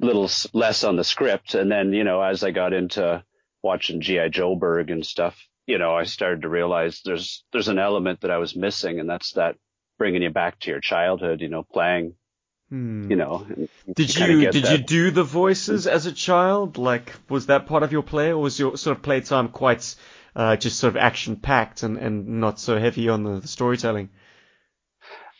[0.00, 3.24] little s- less on the script, and then you know as I got into
[3.62, 8.20] watching GI Joburg and stuff, you know I started to realize there's there's an element
[8.20, 9.56] that I was missing, and that's that
[9.98, 12.14] bringing you back to your childhood, you know, playing,
[12.70, 13.08] Hmm.
[13.10, 13.46] you know.
[13.94, 16.78] Did kinda you did that- you do the voices as a child?
[16.78, 19.94] Like, was that part of your play, or was your sort of playtime quite
[20.34, 24.10] uh, just sort of action packed and, and not so heavy on the, the storytelling?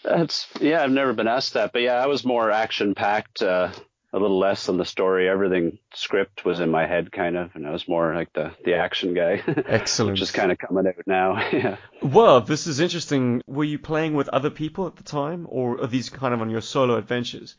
[0.04, 3.70] That's yeah, I've never been asked that, but yeah, I was more action packed, uh,
[4.16, 5.28] a little less on the story.
[5.28, 8.74] Everything script was in my head kind of, and I was more like the the
[8.74, 9.42] action guy.
[9.46, 10.12] Excellent.
[10.14, 11.48] Which is kind of coming out now.
[11.52, 11.76] yeah.
[12.02, 13.42] Well, this is interesting.
[13.46, 16.50] Were you playing with other people at the time, or are these kind of on
[16.50, 17.56] your solo adventures?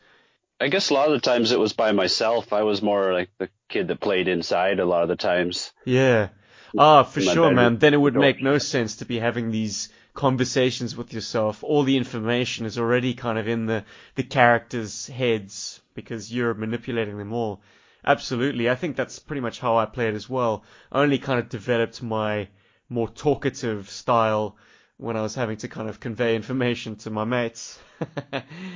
[0.60, 2.52] I guess a lot of the times it was by myself.
[2.52, 5.72] I was more like the kid that played inside a lot of the times.
[5.84, 6.30] Yeah.
[6.76, 7.54] Ah, for sure, bedroom.
[7.54, 7.78] man.
[7.78, 11.62] Then it would make no sense to be having these conversations with yourself.
[11.62, 13.84] All the information is already kind of in the,
[14.16, 17.60] the characters' heads because you're manipulating them all.
[18.06, 18.70] Absolutely.
[18.70, 20.62] I think that's pretty much how I play it as well.
[20.92, 22.48] I only kind of developed my
[22.88, 24.56] more talkative style
[24.96, 27.80] when I was having to kind of convey information to my mates.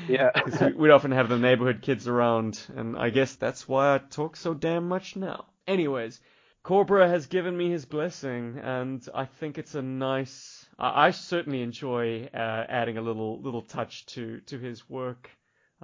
[0.08, 0.30] Yeah.
[0.76, 4.52] we'd often have the neighborhood kids around, and I guess that's why I talk so
[4.52, 5.46] damn much now.
[5.66, 6.20] Anyways,
[6.64, 10.66] Corbra has given me his blessing, and I think it's a nice.
[10.78, 15.30] I, I certainly enjoy uh, adding a little little touch to to his work.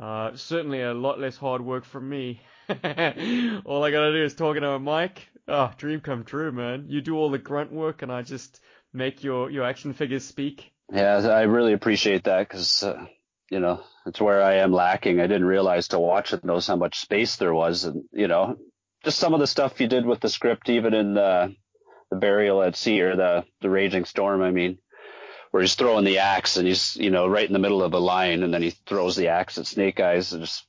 [0.00, 2.40] Uh, certainly a lot less hard work from me.
[2.68, 5.26] all I gotta do is talk into a mic.
[5.48, 6.86] Oh, dream come true, man.
[6.88, 8.60] You do all the grunt work, and I just
[8.92, 10.72] make your your action figures speak.
[10.92, 13.06] Yeah, I really appreciate that because, uh,
[13.50, 15.20] you know, it's where I am lacking.
[15.20, 17.84] I didn't realize to watch it knows how much space there was.
[17.84, 18.56] And, you know,
[19.04, 21.54] just some of the stuff you did with the script, even in the,
[22.10, 24.78] the burial at sea or the, the raging storm, I mean,
[25.50, 27.98] where he's throwing the axe and he's, you know, right in the middle of a
[27.98, 30.32] line and then he throws the axe at Snake Eyes.
[30.32, 30.64] and just,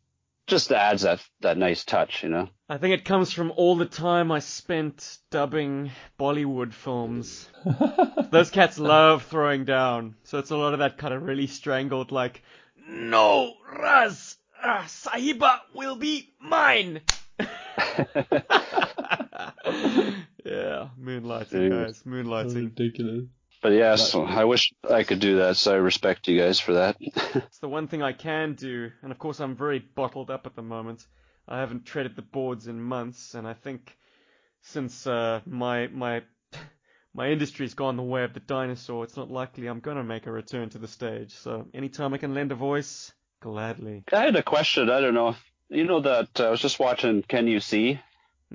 [0.47, 2.49] just adds that, that nice touch, you know?
[2.67, 7.47] I think it comes from all the time I spent dubbing Bollywood films.
[8.31, 12.11] Those cats love throwing down, so it's a lot of that kind of really strangled,
[12.11, 12.43] like,
[12.87, 17.01] no, Raz, ah, Sahiba will be mine.
[17.39, 17.47] yeah,
[20.99, 21.69] moonlighting, Jeez.
[21.69, 22.55] guys, moonlighting.
[22.55, 23.23] ridiculous.
[23.61, 25.57] But yeah, so I wish I could do that.
[25.57, 26.97] So I respect you guys for that.
[27.49, 30.55] It's the one thing I can do, and of course I'm very bottled up at
[30.55, 31.05] the moment.
[31.47, 33.97] I haven't treaded the boards in months, and I think
[34.61, 36.23] since uh, my my
[37.13, 40.31] my industry's gone the way of the dinosaur, it's not likely I'm gonna make a
[40.31, 41.33] return to the stage.
[41.33, 44.03] So anytime I can lend a voice, gladly.
[44.13, 44.89] I had a question.
[44.89, 45.35] I don't know.
[45.69, 47.99] You know that uh, I was just watching Can You See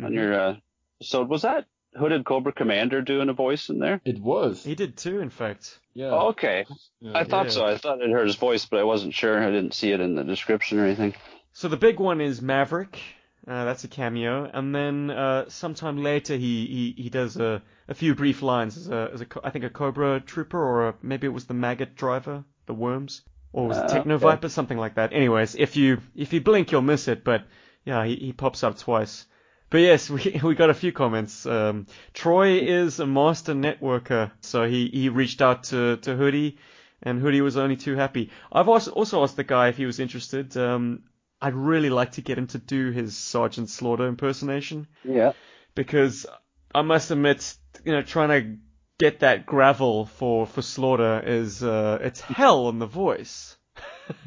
[0.02, 0.14] on Mhm.
[0.14, 0.56] your uh,
[1.02, 4.00] so was that Hooded Cobra Commander doing a voice in there?
[4.04, 4.64] It was.
[4.64, 5.78] He did too, in fact.
[5.94, 6.10] Yeah.
[6.10, 6.64] Oh, okay.
[7.00, 7.12] yeah.
[7.16, 7.52] I thought Yeah.
[7.52, 7.66] so.
[7.66, 9.42] I thought I'd heard his voice, but I wasn't sure.
[9.42, 11.14] I didn't see it in the description or anything.
[11.52, 12.98] So the big one is Maverick.
[13.46, 17.94] Uh, that's a cameo, and then uh, sometime later he, he, he does a, a
[17.94, 20.94] few brief lines as a as a co- I think a Cobra trooper or a,
[21.02, 23.20] maybe it was the maggot driver, the worms,
[23.52, 24.22] or was it Uh, Techno okay.
[24.22, 25.12] Viper, something like that.
[25.12, 27.44] Anyways, if you if you blink you'll miss it, but
[27.84, 29.26] yeah, he, he pops up twice.
[29.74, 31.46] But yes, we we got a few comments.
[31.46, 36.58] Um, Troy is a master networker, so he he reached out to to Hoodie,
[37.02, 38.30] and Hoodie was only too happy.
[38.52, 40.56] I've also also asked the guy if he was interested.
[40.56, 41.02] Um,
[41.42, 45.32] I'd really like to get him to do his Sergeant Slaughter impersonation Yeah.
[45.74, 46.24] because
[46.72, 48.56] I must admit, you know, trying to
[49.00, 53.56] get that gravel for for Slaughter is uh, it's hell on the voice.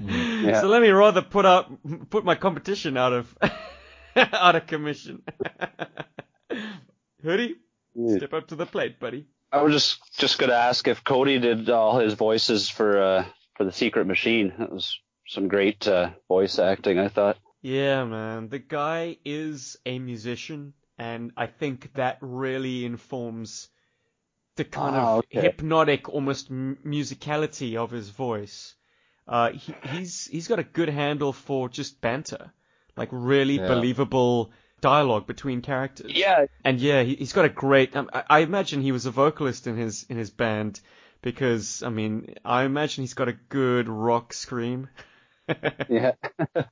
[0.03, 0.59] Yeah.
[0.59, 1.71] So let me rather put out
[2.09, 3.37] put my competition out of
[4.33, 5.21] out of commission.
[7.23, 7.55] Hoodie,
[8.05, 9.27] step up to the plate, buddy.
[9.51, 13.25] I was just just gonna ask if Cody did all his voices for uh
[13.55, 14.53] for the Secret Machine.
[14.59, 17.37] That was some great uh, voice acting, I thought.
[17.61, 18.49] Yeah, man.
[18.49, 23.69] The guy is a musician, and I think that really informs
[24.55, 25.41] the kind Ah, of okay.
[25.41, 28.75] hypnotic, almost m- musicality of his voice.
[29.27, 32.53] Uh, he, he's he's got a good handle for just banter,
[32.97, 33.67] like really Yeah.
[33.67, 36.11] believable dialogue between characters.
[36.13, 37.95] Yeah, And yeah, he, he's got a great.
[37.95, 40.79] Um, I, I imagine he was a vocalist in his in his band
[41.21, 44.89] because I mean I imagine he's got a good rock scream.
[45.89, 46.11] yeah.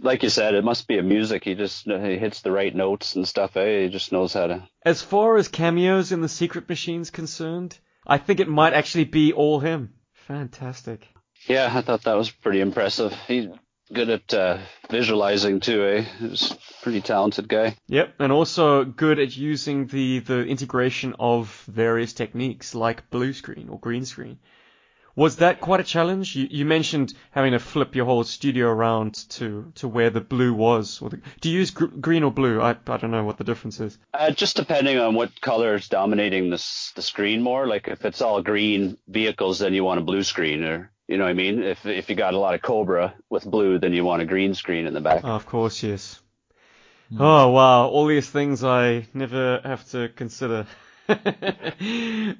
[0.00, 1.44] like you said, it must be a music.
[1.44, 3.56] He just he hits the right notes and stuff.
[3.56, 3.82] Eh?
[3.82, 4.68] He just knows how to.
[4.84, 9.32] As far as cameos in the Secret Machine's concerned, I think it might actually be
[9.32, 9.92] all him.
[10.26, 11.06] Fantastic.
[11.46, 13.12] Yeah, I thought that was pretty impressive.
[13.26, 13.46] He's
[13.92, 14.58] good at uh,
[14.90, 15.84] visualizing too.
[15.84, 16.02] Eh?
[16.20, 17.76] He's a pretty talented guy.
[17.88, 23.68] Yep, and also good at using the the integration of various techniques like blue screen
[23.68, 24.38] or green screen.
[25.18, 26.36] Was that quite a challenge?
[26.36, 30.54] You, you mentioned having to flip your whole studio around to, to where the blue
[30.54, 31.02] was.
[31.02, 32.60] Or the, do you use gr- green or blue?
[32.60, 33.98] I, I don't know what the difference is.
[34.14, 37.66] Uh, just depending on what color is dominating the the screen more.
[37.66, 41.24] Like if it's all green vehicles, then you want a blue screen, or you know
[41.24, 41.62] what I mean.
[41.62, 44.54] If if you got a lot of Cobra with blue, then you want a green
[44.54, 45.24] screen in the back.
[45.24, 46.20] of course, yes.
[47.18, 50.66] Oh wow, all these things I never have to consider.
[51.08, 51.14] uh,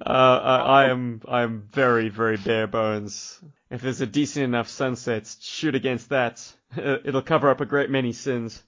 [0.07, 3.41] I, I am I am very very bare bones.
[3.71, 6.47] If there's a decent enough sunset, shoot against that.
[6.77, 8.63] It'll cover up a great many sins.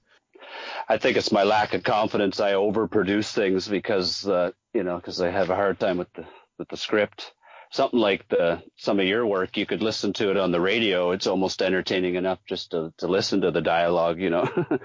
[0.89, 2.41] I think it's my lack of confidence.
[2.41, 6.25] I overproduce things because uh, you know because I have a hard time with the
[6.59, 7.35] with the script.
[7.71, 11.13] Something like the some of your work, you could listen to it on the radio.
[11.13, 14.21] It's almost entertaining enough just to to listen to the dialogue.
[14.21, 14.67] You know.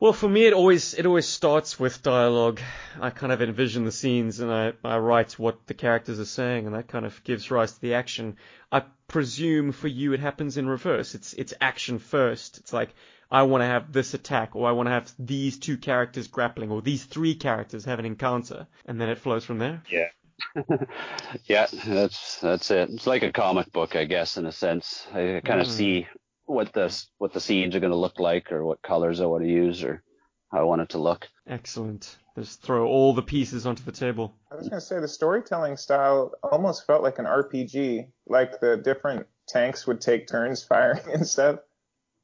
[0.00, 2.58] Well, for me, it always it always starts with dialogue.
[2.98, 6.64] I kind of envision the scenes and I, I write what the characters are saying,
[6.64, 8.38] and that kind of gives rise to the action.
[8.72, 11.14] I presume for you it happens in reverse.
[11.14, 12.56] It's it's action first.
[12.56, 12.94] It's like
[13.30, 16.70] I want to have this attack, or I want to have these two characters grappling,
[16.70, 19.82] or these three characters have an encounter, and then it flows from there.
[19.90, 20.08] Yeah.
[21.46, 22.90] yeah, that's that's it.
[22.90, 25.06] It's like a comic book, I guess, in a sense.
[25.12, 25.70] I kind of Mm.
[25.70, 26.06] see
[26.46, 29.44] what the what the scenes are going to look like, or what colors I want
[29.44, 30.02] to use, or
[30.50, 31.28] how I want it to look.
[31.46, 32.16] Excellent.
[32.36, 34.34] Just throw all the pieces onto the table.
[34.50, 39.26] I was gonna say the storytelling style almost felt like an RPG, like the different
[39.46, 41.60] tanks would take turns firing and stuff.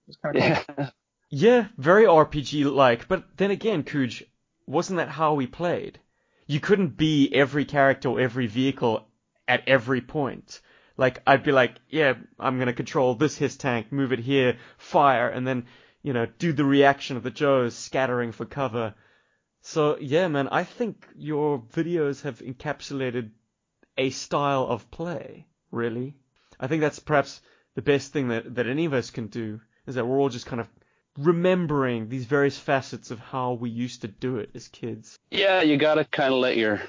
[0.08, 0.74] It kind of cool.
[0.78, 0.90] Yeah,
[1.30, 4.22] Yeah, very RPG like, but then again, Kuj,
[4.66, 5.98] wasn't that how we played?
[6.46, 9.08] You couldn't be every character or every vehicle
[9.48, 10.60] at every point.
[10.96, 15.28] Like, I'd be like, yeah, I'm gonna control this his tank, move it here, fire,
[15.28, 15.66] and then,
[16.02, 18.94] you know, do the reaction of the Joes scattering for cover.
[19.60, 23.30] So, yeah, man, I think your videos have encapsulated
[23.98, 26.16] a style of play, really.
[26.60, 27.40] I think that's perhaps
[27.74, 30.46] the best thing that, that any of us can do, is that we're all just
[30.46, 30.68] kind of
[31.16, 35.18] remembering these various facets of how we used to do it as kids.
[35.30, 35.62] yeah.
[35.62, 36.80] You got to kind of let your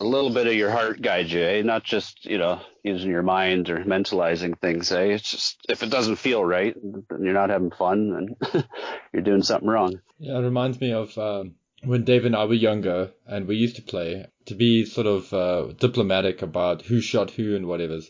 [0.00, 1.62] a little bit of your heart guide you, eh?
[1.62, 5.04] Not just you know using your mind or mentalizing things, eh?
[5.04, 8.64] It's just if it doesn't feel right, then you're not having fun, and
[9.12, 10.00] you're doing something wrong.
[10.18, 13.76] Yeah, it reminds me of um, when Dave and I were younger and we used
[13.76, 18.08] to play to be sort of uh, diplomatic about who shot who and whatever's.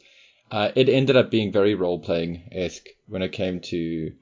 [0.50, 4.12] Uh, it ended up being very role playing esque when it came to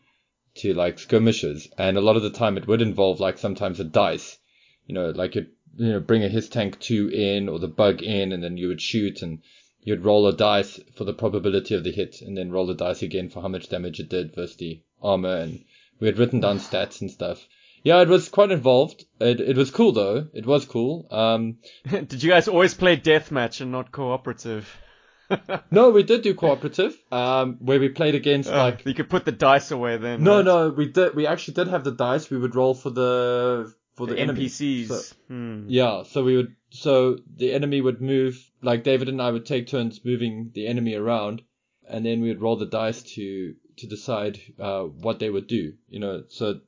[0.56, 3.84] to like skirmishes, and a lot of the time it would involve like sometimes a
[3.84, 4.38] dice,
[4.86, 8.02] you know, like you'd you know bring a his tank two in or the bug
[8.02, 9.40] in, and then you would shoot and
[9.82, 13.02] you'd roll a dice for the probability of the hit, and then roll the dice
[13.02, 15.64] again for how much damage it did versus the armor, and
[16.00, 17.46] we had written down stats and stuff.
[17.82, 19.04] Yeah, it was quite involved.
[19.20, 20.26] It it was cool though.
[20.34, 21.06] It was cool.
[21.10, 24.68] Um, Did you guys always play deathmatch and not cooperative?
[25.70, 26.96] no, we did do cooperative.
[27.10, 30.22] Um, where we played against Oh, like you could put the dice away then.
[30.22, 30.44] no, right?
[30.44, 31.14] no, we did.
[31.14, 32.30] We actually did have the dice.
[32.30, 34.20] We would roll for the for the, the.
[34.22, 34.86] NPCs.
[34.88, 35.64] So- Hmm.
[35.68, 39.66] Yeah, so we would so the enemy would move like David and I would take
[39.66, 41.42] turns moving the enemy around,
[41.88, 45.74] and then we would roll the dice to to decide uh, what they would do.
[45.88, 46.60] You know, so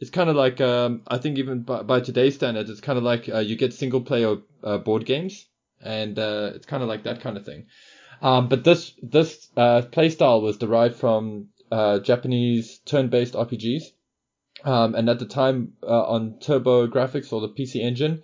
[0.00, 3.04] it's kind of like um, I think even by, by today's standards, it's kind of
[3.04, 5.46] like uh, you get single player uh, board games,
[5.80, 7.66] and uh, it's kind of like that kind of thing.
[8.22, 13.82] Um, but this this uh, playstyle was derived from uh, Japanese turn-based RPGs,
[14.64, 18.22] um, and at the time uh, on TurboGrafx or the PC Engine,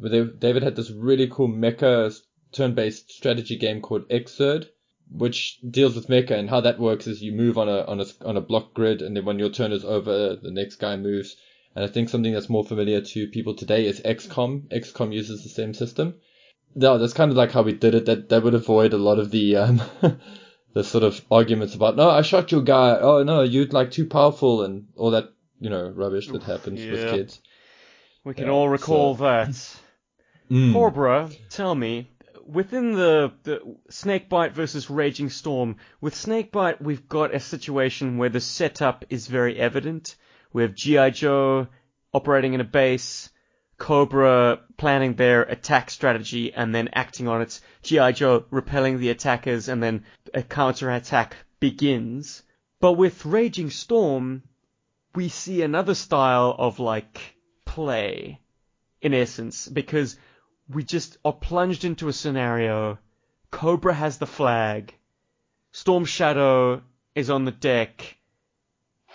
[0.00, 2.16] David had this really cool mecha
[2.52, 4.68] turn-based strategy game called Xrd,
[5.10, 8.06] which deals with mecha and how that works is you move on a on a
[8.24, 11.36] on a block grid, and then when your turn is over, the next guy moves.
[11.76, 14.68] And I think something that's more familiar to people today is XCOM.
[14.68, 16.14] XCOM uses the same system.
[16.74, 18.06] No, that's kind of like how we did it.
[18.06, 19.82] That that would avoid a lot of the um,
[20.74, 22.98] the sort of arguments about no, I shot your guy.
[23.00, 26.90] Oh no, you're like too powerful and all that you know rubbish that happens Yeah.
[26.92, 27.40] with kids.
[28.24, 29.76] We can Yeah, all recall so- that.
[30.50, 30.74] Mm.
[30.74, 32.10] Corbra, tell me,
[32.46, 38.42] within the, the Snakebite versus Raging Storm, with Snakebite, we've got a situation where the
[38.42, 40.16] setup is very evident.
[40.52, 41.10] We have G.I.
[41.10, 41.68] Joe
[42.12, 43.30] operating in a base,
[43.76, 48.12] Cobra planning their attack strategy and then acting on it, G.I.
[48.12, 52.42] Joe repelling the attackers, and then a counter-attack begins.
[52.80, 54.42] But with Raging Storm,
[55.14, 58.40] we see another style of like play,
[59.00, 60.18] in essence, because
[60.68, 62.98] we just are plunged into a scenario.
[63.50, 64.94] Cobra has the flag.
[65.72, 66.82] Storm Shadow
[67.14, 68.18] is on the deck.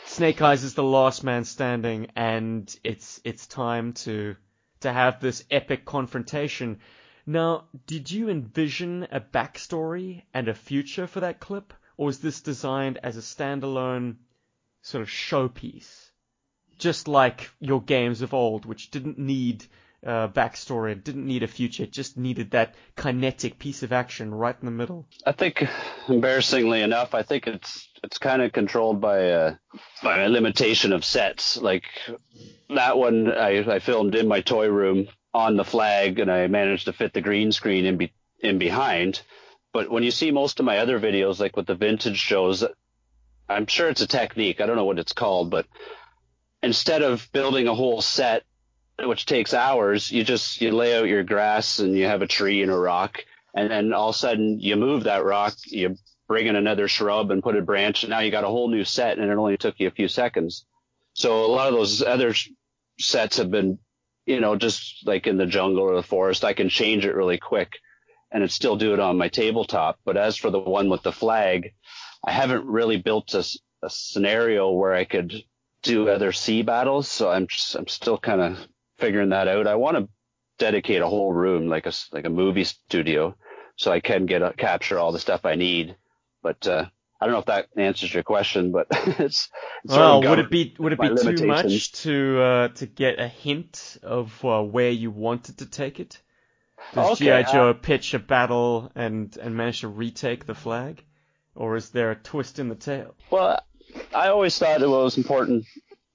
[0.06, 4.36] Snake Eyes is the last man standing, and it's it's time to
[4.82, 6.80] to have this epic confrontation.
[7.26, 12.42] Now, did you envision a backstory and a future for that clip, or was this
[12.42, 14.18] designed as a standalone
[14.82, 16.12] sort of showpiece?
[16.78, 19.66] Just like your games of old, which didn't need
[20.06, 24.34] uh, backstory, it didn't need a future, it just needed that kinetic piece of action
[24.34, 25.08] right in the middle.
[25.26, 25.66] I think,
[26.08, 29.56] embarrassingly enough, I think it's it's kind of controlled by uh,
[30.02, 31.58] by a limitation of sets.
[31.58, 31.84] Like
[32.70, 36.86] that one, I, I filmed in my toy room on the flag, and I managed
[36.86, 39.22] to fit the green screen in be, in behind.
[39.74, 42.64] But when you see most of my other videos, like with the vintage shows,
[43.48, 44.62] I'm sure it's a technique.
[44.62, 45.68] I don't know what it's called, but
[46.64, 48.44] instead of building a whole set,
[49.04, 52.62] which takes hours, you just you lay out your grass and you have a tree
[52.62, 53.24] and a rock,
[53.56, 55.96] and then all of a sudden you move that rock, you
[56.28, 58.84] bring in another shrub and put a branch, and now you got a whole new
[58.84, 60.66] set, and it only took you a few seconds.
[61.14, 62.36] So a lot of those other
[63.00, 63.80] sets have been,
[64.26, 67.40] you know, just like in the jungle or the forest, I can change it really
[67.40, 67.74] quick,
[68.32, 70.00] and it still do it on my tabletop.
[70.06, 71.74] But as for the one with the flag,
[72.24, 73.44] I haven't really built a
[73.90, 75.34] scenario where I could
[75.82, 78.68] do other sea battles, so I'm just, I'm still kind of
[79.00, 79.68] figuring that out.
[79.68, 80.10] I want to
[80.58, 83.36] dedicate a whole room like a like a movie studio,
[83.76, 85.96] so I can get a, capture all the stuff I need.
[86.44, 86.86] But uh,
[87.20, 89.50] I don't know if that answers your question, but it's,
[89.84, 93.28] it's Well, would it be would it be too much to uh, to get a
[93.28, 96.22] hint of uh, where you wanted to take it?
[96.94, 101.04] Does Okay, GI uh, Joe pitch a battle and and manage to retake the flag,
[101.56, 103.16] or is there a twist in the tale?
[103.30, 103.60] Well,
[104.14, 105.66] I always thought it was important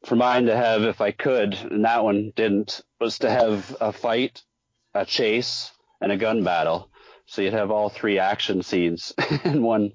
[0.04, 3.92] for mine to have, if I could, and that one didn't, was to have a
[3.92, 4.42] fight,
[4.94, 6.90] a chase, and a gun battle.
[7.26, 9.12] So you'd have all three action scenes
[9.44, 9.92] in one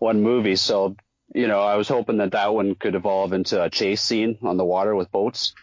[0.00, 0.56] one movie.
[0.56, 0.96] So
[1.34, 4.56] you know, I was hoping that that one could evolve into a chase scene on
[4.56, 5.54] the water with boats,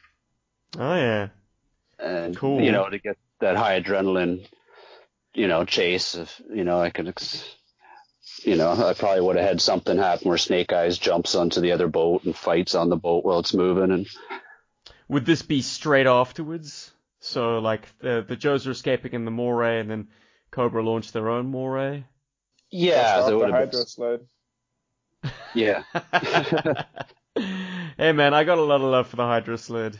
[0.78, 1.30] Oh yeah,
[2.00, 2.62] and Cool.
[2.62, 4.48] you know, to get that high adrenaline,
[5.34, 6.16] you know, chase.
[6.16, 7.08] If you know, I could.
[7.10, 7.46] Ex-
[8.44, 11.72] you know, I probably would have had something happen where Snake Eyes jumps onto the
[11.72, 14.08] other boat and fights on the boat while it's moving, and
[15.08, 16.92] would this be straight afterwards?
[17.20, 20.08] So like the the Joes are escaping in the moray, and then
[20.52, 22.04] Cobra launched their own moray.
[22.72, 23.86] yeah, Dust there would have been.
[23.86, 24.28] sled.
[25.54, 25.84] Yeah,
[27.98, 29.98] hey man, I got a lot of love for the Hydro Sled.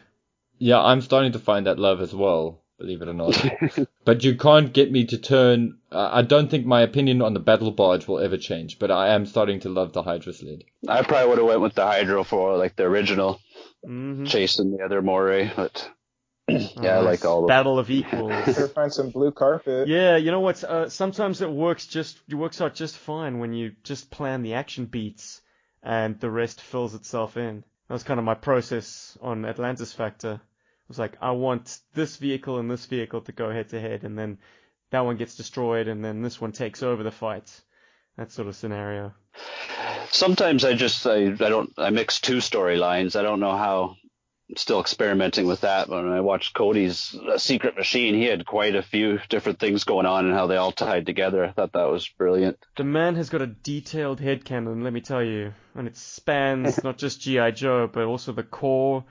[0.58, 3.36] Yeah, I'm starting to find that love as well, believe it or not.
[4.06, 5.78] but you can't get me to turn.
[5.92, 9.26] I don't think my opinion on the battle barge will ever change, but I am
[9.26, 10.64] starting to love the Hydra sled.
[10.88, 13.40] I probably would have went with the Hydra for like the original,
[13.86, 15.90] hmm chasing the other moray, but
[16.48, 18.46] yeah, I like all of Battle of Equals.
[18.46, 19.88] Better find some blue carpet.
[19.88, 20.64] Yeah, you know what?
[20.64, 24.54] Uh, sometimes it works just it works out just fine when you just plan the
[24.56, 25.42] action beats
[25.84, 27.64] and the rest fills itself in.
[27.88, 30.42] That was kind of my process on Atlantis Factor.
[30.92, 34.04] It was like I want this vehicle and this vehicle to go head to head,
[34.04, 34.40] and then
[34.90, 37.50] that one gets destroyed, and then this one takes over the fight.
[38.18, 39.14] That sort of scenario.
[40.10, 43.18] Sometimes I just I, I don't I mix two storylines.
[43.18, 43.96] I don't know how.
[44.50, 45.88] I'm still experimenting with that.
[45.88, 49.86] But when I watched Cody's uh, Secret Machine, he had quite a few different things
[49.86, 51.46] going on and how they all tied together.
[51.46, 52.58] I thought that was brilliant.
[52.76, 56.98] The man has got a detailed headcanon, let me tell you, and it spans not
[56.98, 57.52] just G.I.
[57.52, 59.06] Joe, but also the Corps,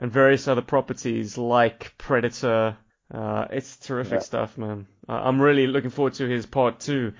[0.00, 2.76] and various other properties like Predator.
[3.14, 4.18] Uh, it's terrific Yeah.
[4.20, 4.86] stuff, man.
[5.08, 7.12] Uh, I'm really looking forward to his part two.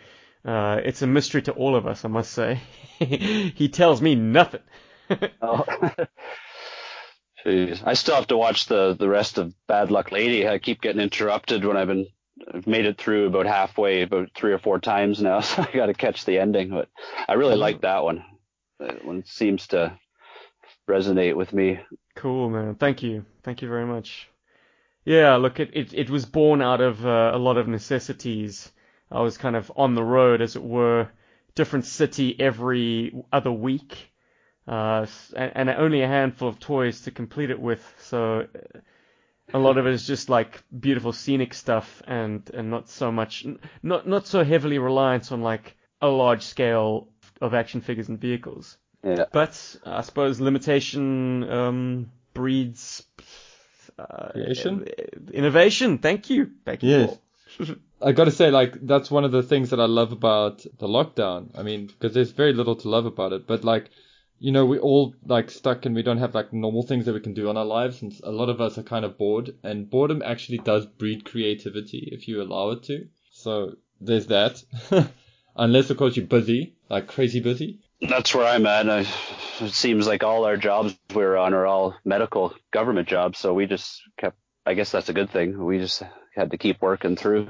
[0.44, 2.60] Uh, it's a mystery to all of us, I must say.
[2.98, 4.62] he tells me nothing.
[5.42, 5.64] Oh.
[7.44, 7.82] Jeez.
[7.84, 10.46] I still have to watch the the rest of Bad Luck Lady.
[10.46, 12.06] I keep getting interrupted when I've been
[12.52, 15.86] I've made it through about halfway, about three or four times now, so I got
[15.86, 16.70] to catch the ending.
[16.70, 16.88] But
[17.28, 18.24] I really like that one.
[18.78, 19.98] That one seems to
[20.90, 21.80] resonate with me.
[22.14, 22.74] Cool, man.
[22.74, 23.24] Thank you.
[23.42, 24.28] Thank you very much.
[25.04, 28.70] Yeah, look, it, it, it was born out of uh, a lot of necessities.
[29.10, 31.08] I was kind of on the road, as it were,
[31.54, 34.12] different city every other week,
[34.68, 37.82] uh, and, and only a handful of toys to complete it with.
[37.98, 38.78] So uh,
[39.52, 43.46] a lot of it is just like beautiful scenic stuff, and and not so much,
[43.82, 47.08] not not so heavily reliant on like a large scale
[47.40, 48.76] of action figures and vehicles.
[49.02, 49.24] Yeah.
[49.32, 53.04] But I suppose limitation um, breeds
[53.98, 54.86] uh, Creation?
[55.32, 55.98] innovation.
[55.98, 56.50] Thank you.
[56.64, 56.90] Thank you.
[56.90, 57.18] Yes.
[58.02, 61.50] I gotta say, like, that's one of the things that I love about the lockdown.
[61.58, 63.90] I mean, because there's very little to love about it, but like,
[64.38, 67.20] you know, we all like stuck and we don't have like normal things that we
[67.20, 69.54] can do on our lives, and a lot of us are kind of bored.
[69.62, 73.06] And boredom actually does breed creativity if you allow it to.
[73.32, 74.62] So there's that.
[75.56, 77.80] Unless, of course, you're busy, like crazy busy.
[78.00, 78.88] That's where I'm at.
[78.88, 79.00] I,
[79.60, 83.66] it seems like all our jobs we're on are all medical government jobs, so we
[83.66, 84.36] just kept.
[84.66, 85.62] I guess that's a good thing.
[85.62, 86.02] We just
[86.34, 87.48] had to keep working through.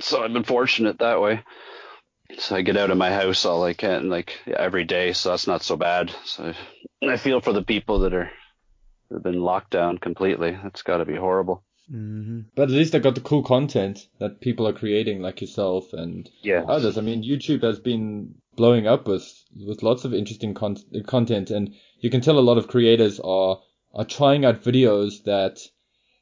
[0.00, 1.42] So I've been fortunate that way.
[2.38, 5.12] So I get out of my house all I can, like every day.
[5.12, 6.12] So that's not so bad.
[6.24, 6.52] So
[7.02, 8.30] I feel for the people that are
[9.10, 10.58] that have been locked down completely.
[10.62, 11.62] That's got to be horrible.
[11.88, 15.92] hmm But at least I got the cool content that people are creating, like yourself
[15.92, 16.62] and Yeah.
[16.68, 16.98] others.
[16.98, 19.26] I mean, YouTube has been blowing up with
[19.66, 23.20] with lots of interesting con- uh, content, and you can tell a lot of creators
[23.20, 23.60] are
[23.94, 25.58] are trying out videos that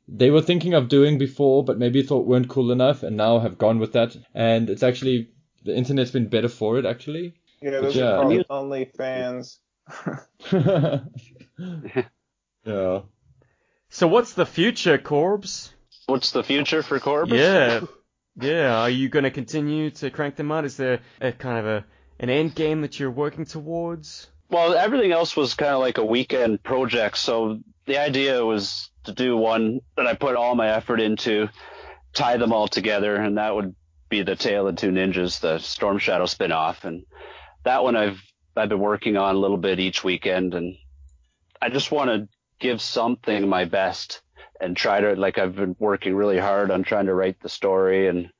[0.07, 3.57] they were thinking of doing before, but maybe thought weren't cool enough, and now have
[3.59, 4.17] gone with that.
[4.35, 5.31] And it's actually
[5.65, 7.35] the internet's been better for it, actually.
[7.63, 8.13] Yeah, those Yeah.
[8.17, 9.59] are called You- OnlyFans.
[12.67, 13.01] yeah.
[13.89, 15.71] So what's the future, Corbs?
[16.07, 17.39] What's the future for Corbus?
[17.39, 17.81] Yeah,
[18.41, 18.77] yeah.
[18.81, 20.65] Are you going to continue to crank them out?
[20.65, 21.85] Is there a kind of a
[22.19, 24.29] an end game that you're working towards?
[24.51, 27.19] Well, everything else was kind of like a weekend project.
[27.19, 31.49] So the idea was to do one that I put all my effort into,
[32.13, 33.75] tie them all together, and that would
[34.09, 36.85] be the Tale of Two Ninjas, the Storm Shadow spin-off.
[36.85, 37.05] And
[37.65, 38.23] that one I've
[38.57, 40.77] I've been working on a little bit each weekend, and
[41.61, 42.29] I just want to
[42.61, 44.23] give something my best
[44.61, 48.09] and try to like I've been working really hard on trying to write the story
[48.09, 48.31] and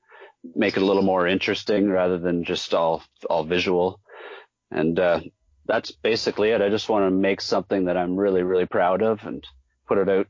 [0.55, 4.01] make it a little more interesting rather than just all all visual.
[4.71, 5.21] And uh,
[5.67, 6.63] that's basically it.
[6.63, 9.47] I just want to make something that I'm really, really proud of and
[9.87, 10.27] put it out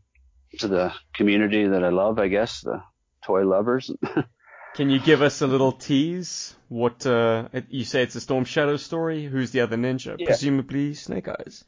[0.59, 2.83] to the community that I love, I guess, the
[3.25, 3.91] toy lovers.
[4.75, 6.55] Can you give us a little tease?
[6.69, 9.25] What uh, you say it's a Storm Shadow story?
[9.25, 10.17] Who's the other ninja?
[10.19, 10.27] Yeah.
[10.27, 11.65] Presumably Snake Eyes.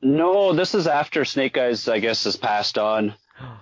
[0.00, 3.14] no, this is after Snake Eyes, I guess, has passed on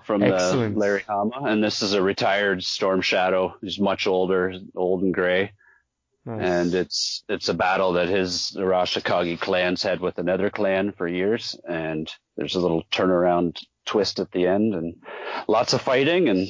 [0.04, 3.54] from the Larry Hama, and this is a retired Storm Shadow.
[3.60, 5.52] He's much older, old and gray,
[6.24, 6.40] Nice.
[6.40, 11.58] and it's it's a battle that his Arashikage clan's had with another clan for years,
[11.68, 14.96] and there's a little turnaround twist at the end, and
[15.46, 16.48] lots of fighting, and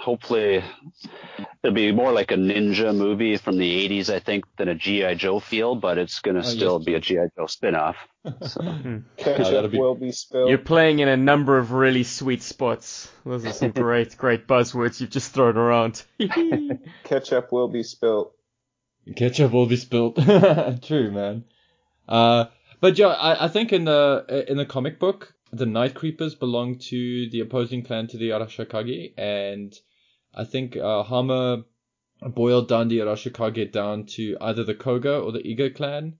[0.00, 0.64] hopefully
[1.62, 5.16] it'll be more like a ninja movie from the 80s, I think, than a GI
[5.16, 6.84] Joe feel, but it's gonna Oh, still yes.
[6.86, 7.96] be a GI Joe spin-off.
[8.46, 8.60] So.
[9.16, 10.48] Ketchup that'll be- will be spilled.
[10.48, 13.10] You're playing in a number of really sweet spots.
[13.26, 16.02] Those are some great, great buzzwords you've just thrown around.
[17.04, 18.32] Ketchup will be spilled.
[19.16, 20.16] Ketchup will be spilled.
[20.82, 21.44] True, man.
[22.08, 22.46] Uh,
[22.80, 26.78] but yeah, I, I think in the in the comic book, the Night Creepers belong
[26.90, 29.72] to the opposing clan to the Arashikage, and
[30.34, 31.64] I think uh, Hama
[32.22, 36.18] boiled down the Arashikage down to either the Koga or the Iga clan,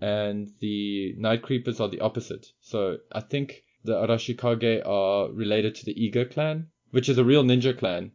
[0.00, 2.46] and the Night Creepers are the opposite.
[2.60, 7.44] So I think the Arashikage are related to the Iga clan, which is a real
[7.44, 8.12] ninja clan.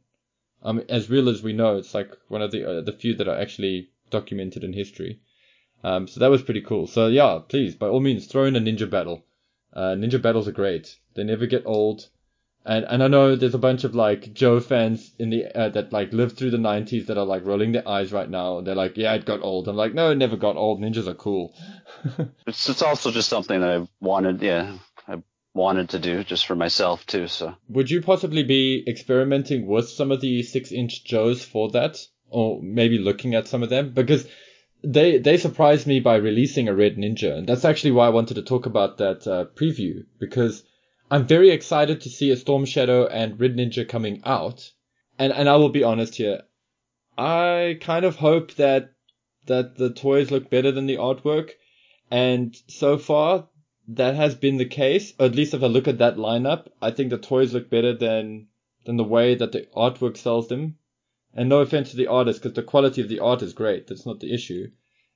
[0.64, 3.28] Um, as real as we know, it's like one of the uh, the few that
[3.28, 5.22] are actually documented in history.
[5.84, 6.86] Um, so that was pretty cool.
[6.86, 9.26] So yeah, please, by all means, throw in a ninja battle.
[9.74, 11.00] Uh, ninja battles are great.
[11.16, 12.10] They never get old.
[12.66, 15.92] And and I know there's a bunch of like Joe fans in the uh, that
[15.92, 18.62] like lived through the 90s that are like rolling their eyes right now.
[18.62, 19.68] They're like, yeah, it got old.
[19.68, 20.80] I'm like, no, it never got old.
[20.80, 21.56] Ninjas are cool.
[22.48, 26.56] It's it's also just something that I wanted, yeah, I wanted to do just for
[26.56, 27.28] myself too.
[27.28, 31.98] So Would you possibly be experimenting with some of the six inch Joes for that?
[32.30, 33.92] Or maybe looking at some of them?
[33.94, 34.26] Because
[34.84, 38.36] they they surprised me by releasing a Red Ninja, and that's actually why I wanted
[38.36, 40.64] to talk about that uh, preview because
[41.12, 44.72] I'm very excited to see a Storm Shadow and Red Ninja coming out,
[45.20, 46.44] and and I will be honest here,
[47.18, 48.94] I kind of hope that
[49.46, 51.52] that the toys look better than the artwork,
[52.10, 53.50] and so far
[53.90, 55.14] that has been the case.
[55.20, 57.94] Or at least if I look at that lineup, I think the toys look better
[57.94, 58.48] than
[58.86, 60.78] than the way that the artwork sells them.
[61.34, 63.88] And no offense to the artist, because the quality of the art is great.
[63.88, 64.72] That's not the issue.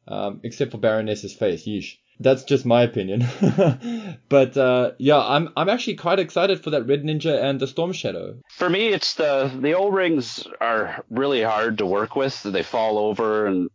[0.10, 1.66] Um, except for Baroness's face.
[1.66, 1.96] Yeesh.
[2.20, 3.26] That's just my opinion.
[4.30, 7.92] but uh, yeah, I'm I'm actually quite excited for that Red Ninja and the Storm
[7.92, 8.38] Shadow.
[8.50, 12.42] For me, it's the the O rings are really hard to work with.
[12.42, 13.70] They fall over, and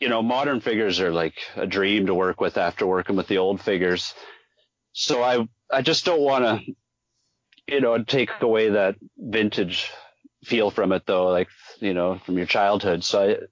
[0.00, 3.38] you know, modern figures are like a dream to work with after working with the
[3.38, 4.14] old figures.
[4.92, 6.74] So I I just don't want to,
[7.72, 9.92] you know, take away that vintage
[10.44, 13.04] feel from it though, like you know, from your childhood.
[13.04, 13.48] So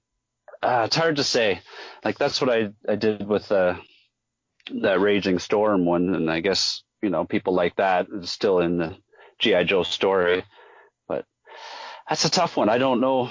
[0.61, 1.61] I, uh, it's hard to say.
[2.03, 3.75] Like that's what I I did with uh,
[4.81, 8.77] that Raging Storm one, and I guess you know people like that is still in
[8.77, 8.95] the
[9.39, 10.43] GI Joe story,
[11.07, 11.25] but
[12.07, 12.69] that's a tough one.
[12.69, 13.29] I don't know.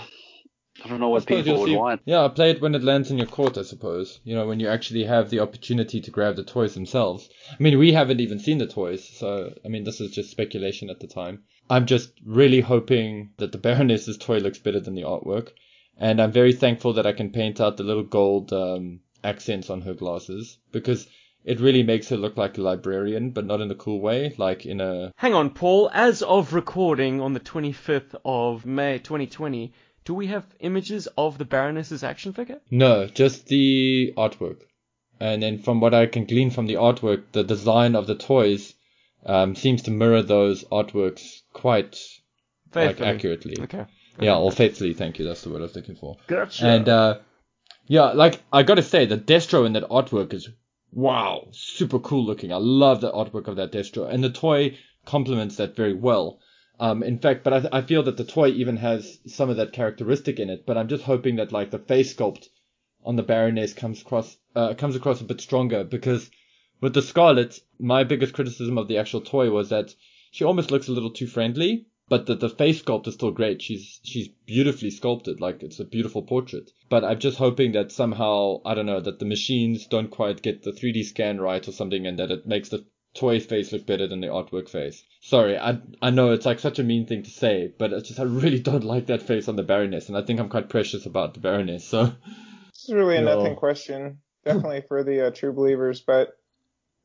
[0.84, 2.02] I don't know what people would see, want.
[2.04, 4.20] Yeah, I play it when it lands in your court, I suppose.
[4.24, 7.28] You know, when you actually have the opportunity to grab the toys themselves.
[7.50, 10.90] I mean, we haven't even seen the toys, so I mean, this is just speculation
[10.90, 11.44] at the time.
[11.70, 15.50] I'm just really hoping that the Baroness's toy looks better than the artwork,
[15.96, 19.80] and I'm very thankful that I can paint out the little gold um, accents on
[19.82, 21.06] her glasses because
[21.44, 24.64] it really makes her look like a librarian, but not in a cool way, like
[24.64, 25.12] in a.
[25.16, 25.90] Hang on, Paul.
[25.92, 29.72] As of recording on the 25th of May 2020,
[30.04, 32.60] do we have images of the Baroness's action figure?
[32.70, 34.62] No, just the artwork.
[35.20, 38.74] And then from what I can glean from the artwork, the design of the toys
[39.26, 41.98] um, seems to mirror those artworks quite
[42.74, 43.56] like accurately.
[43.60, 43.86] Okay.
[44.18, 44.94] Yeah, or faithfully.
[44.94, 45.24] Thank you.
[45.24, 46.16] That's the word I was looking for.
[46.26, 46.66] Gotcha.
[46.66, 47.18] And uh,
[47.86, 50.48] yeah, like I gotta say, the Destro in that artwork is
[50.94, 52.52] wow, super cool looking.
[52.52, 56.40] I love the artwork of that Destro, and the toy complements that very well.
[56.80, 59.72] Um, in fact, but I, I feel that the toy even has some of that
[59.72, 60.64] characteristic in it.
[60.66, 62.48] But I'm just hoping that like the face sculpt
[63.04, 66.30] on the Baroness comes across uh, comes across a bit stronger because
[66.80, 69.94] with the Scarlet, my biggest criticism of the actual toy was that
[70.30, 71.86] she almost looks a little too friendly.
[72.08, 73.62] But the, the face sculpt is still great.
[73.62, 76.70] She's she's beautifully sculpted, like it's a beautiful portrait.
[76.90, 80.62] But I'm just hoping that somehow I don't know that the machines don't quite get
[80.62, 82.84] the 3D scan right or something, and that it makes the
[83.14, 85.02] toy face look better than the artwork face.
[85.22, 88.20] Sorry, I I know it's like such a mean thing to say, but it's just
[88.20, 91.06] I really don't like that face on the Baroness, and I think I'm quite precious
[91.06, 91.84] about the Baroness.
[91.86, 93.36] So This is really a No.
[93.36, 96.02] nothing question, definitely for the uh, true believers.
[96.02, 96.36] But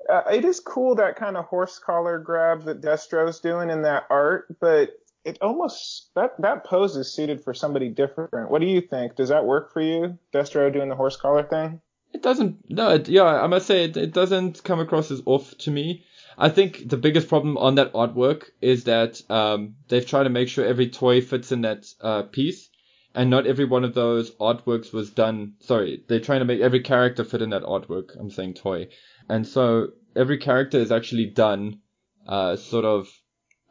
[0.07, 4.03] uh, it is cool that kind of horse collar grab that Destro's doing in that
[4.09, 4.47] art.
[4.59, 4.91] But
[5.25, 8.49] it almost that that pose is suited for somebody different.
[8.49, 9.15] What do you think?
[9.15, 11.81] Does that work for you, Destro doing the horse collar thing?
[12.13, 12.69] It doesn't.
[12.69, 16.03] No, it, yeah, I must say it, it doesn't come across as off to me.
[16.37, 20.47] I think the biggest problem on that artwork is that um, they've tried to make
[20.47, 22.69] sure every toy fits in that uh, piece,
[23.13, 25.55] and not every one of those artworks was done.
[25.59, 28.17] Sorry, they're trying to make every character fit in that artwork.
[28.17, 28.87] I'm saying toy,
[29.29, 31.79] and so every character is actually done
[32.27, 33.07] uh, sort of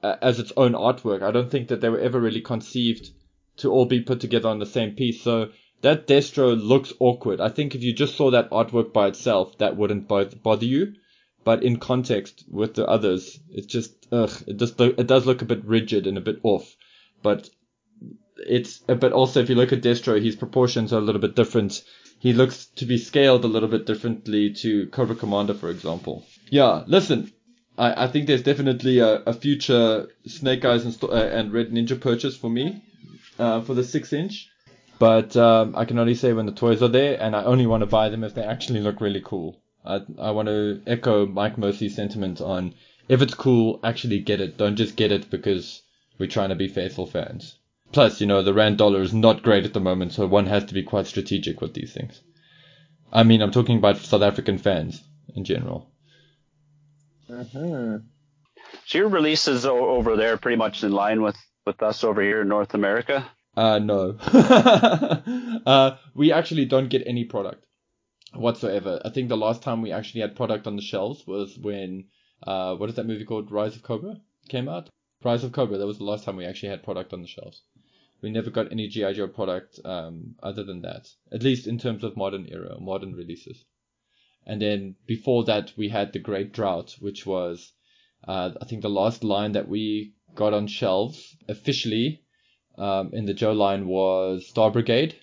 [0.02, 1.22] as its own artwork.
[1.22, 3.10] I don't think that they were ever really conceived
[3.58, 5.20] to all be put together on the same piece.
[5.22, 5.50] So
[5.82, 7.40] that Destro looks awkward.
[7.40, 10.94] I think if you just saw that artwork by itself, that wouldn't both bother you.
[11.44, 14.30] But in context with the others, it's just ugh.
[14.46, 16.76] It just it does look a bit rigid and a bit off.
[17.22, 17.48] But
[18.36, 21.82] it's but also if you look at Destro, his proportions are a little bit different.
[22.18, 26.24] He looks to be scaled a little bit differently to Cobra Commander, for example.
[26.50, 27.32] Yeah, listen,
[27.76, 32.00] I, I think there's definitely a, a future Snake Eyes and, uh, and Red Ninja
[32.00, 32.82] purchase for me
[33.38, 34.50] uh, for the six inch.
[34.98, 37.82] But um, I can only say when the toys are there, and I only want
[37.82, 39.60] to buy them if they actually look really cool.
[39.84, 42.74] I, I want to echo Mike Mercy's sentiment on
[43.08, 44.58] if it's cool, actually get it.
[44.58, 45.82] Don't just get it because
[46.18, 47.57] we're trying to be faithful fans.
[47.92, 50.64] Plus, you know, the rand dollar is not great at the moment, so one has
[50.66, 52.20] to be quite strategic with these things.
[53.12, 55.02] I mean, I'm talking about South African fans
[55.34, 55.90] in general.
[57.30, 57.96] Mm-hmm.
[58.86, 61.36] So your releases o- over there pretty much in line with
[61.66, 63.30] with us over here in North America.
[63.56, 64.16] Uh, no.
[65.66, 67.64] uh, we actually don't get any product
[68.34, 69.00] whatsoever.
[69.04, 72.06] I think the last time we actually had product on the shelves was when,
[72.42, 73.50] uh, what is that movie called?
[73.50, 74.16] Rise of Cobra
[74.48, 74.88] came out?
[75.24, 75.76] Rise of Cobra.
[75.76, 77.62] That was the last time we actually had product on the shelves.
[78.22, 79.12] We never got any G.I.
[79.14, 81.08] Joe product, um, other than that.
[81.32, 83.64] At least in terms of modern era, modern releases.
[84.46, 87.72] And then before that, we had the Great Drought, which was,
[88.26, 92.22] uh, I think the last line that we got on shelves officially
[92.78, 95.16] um, in the Joe line was Star Brigade.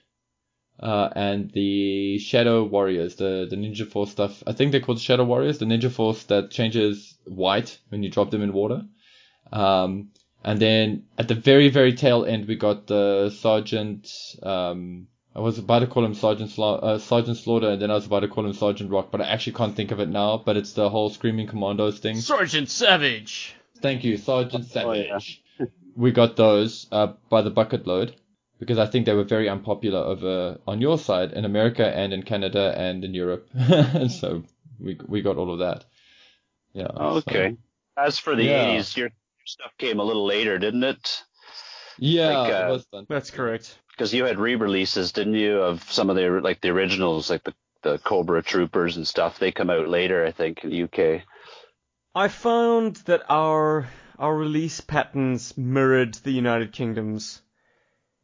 [0.80, 4.43] uh, and the Shadow Warriors, the the Ninja Force stuff.
[4.46, 8.32] I think they're called Shadow Warriors, the Ninja Force that changes white when you drop
[8.32, 8.84] them in water.
[9.52, 10.12] Um,
[10.46, 14.08] and then at the very very tail end, we got the Sergeant.
[14.43, 17.96] Um, I was about to call him Sergeant Sla- uh, Sergeant Slaughter, and then I
[17.96, 20.38] was about to call him Sergeant Rock, but I actually can't think of it now.
[20.46, 22.16] But it's the whole Screaming Commandos thing.
[22.22, 23.54] Sergeant Savage.
[23.82, 25.20] Thank you, Sergeant Oh, yeah.
[25.20, 25.43] Savage.
[25.98, 28.16] we got those uh, by the bucket load
[28.60, 32.24] because I think they were very unpopular over on your side in America and in
[32.24, 34.43] Canada and in Europe, and so
[34.80, 35.84] we we got all of that.
[36.74, 36.88] Yeah.
[36.96, 37.58] so- Okay.
[37.98, 38.78] As for the Yeah.
[38.78, 39.10] 80s, your
[39.46, 41.24] stuff came a little later, didn't it?
[42.00, 42.88] yeah, like, uh, it was.
[43.08, 43.78] That's correct.
[43.91, 47.54] Because you had re-releases, didn't you, of some of the like the originals, like the
[47.82, 49.39] the Cobra Troopers and stuff.
[49.39, 51.22] They come out later, I think, in the UK.
[52.16, 53.88] I found that our
[54.18, 57.41] our release patterns mirrored the United Kingdom's,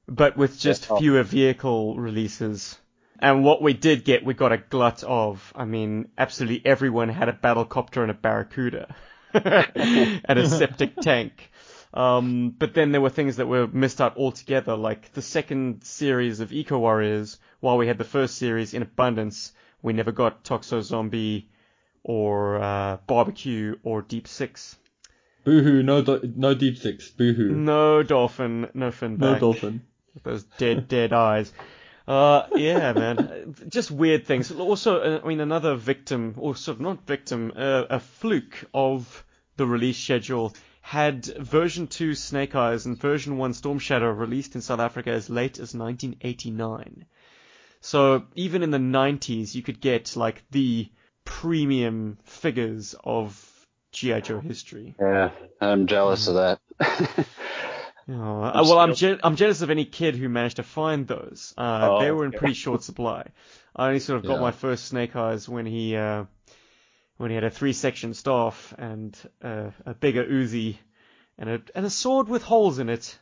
[0.07, 0.97] but with just Yeah.
[0.97, 2.80] fewer vehicle releases.
[3.19, 5.53] And what we did get, we got a glut of.
[5.55, 8.95] I mean, absolutely everyone had a battle copter and a barracuda,
[10.25, 11.49] and a septic tank.
[11.93, 16.39] Um, but then there were things that were missed out altogether, like the second series
[16.39, 17.38] of Eco Warriors.
[17.59, 19.51] While we had the first series in abundance,
[19.82, 21.49] we never got Toxo Zombie
[22.03, 24.77] or uh, Barbecue or Deep Six.
[25.43, 25.82] Boohoo!
[25.84, 27.09] No, do- no deep six.
[27.09, 27.49] Boohoo!
[27.55, 29.41] No dolphin, no fin No back.
[29.41, 29.82] dolphin.
[30.23, 31.51] Those dead, dead eyes.
[32.08, 33.56] Uh, yeah, man.
[33.70, 34.52] Just weird things.
[34.52, 39.24] Also, uh, I mean, another victim, or sort of not victim, uh, a fluke of
[39.58, 44.62] the release schedule had version 2 Snake Eyes and version 1 Storm Shadow released in
[44.62, 47.06] South Africa as late as 1989.
[47.82, 50.89] So even in the 90s, you could get like the
[51.24, 53.47] premium figures of
[53.91, 54.22] G.I.
[54.22, 54.95] Joe history.
[54.99, 56.60] Yeah, I'm jealous of that.
[58.10, 61.54] Oh, uh, well, I'm je- I'm jealous of any kid who managed to find those.
[61.58, 62.38] Uh, Oh, they were in okay.
[62.39, 63.28] pretty short supply.
[63.76, 64.41] I only sort of got Yeah.
[64.41, 66.26] my first Snake Eyes when he uh,
[67.18, 70.78] when he had a three section staff and uh, a bigger Uzi
[71.38, 73.18] and a and a sword with holes in it.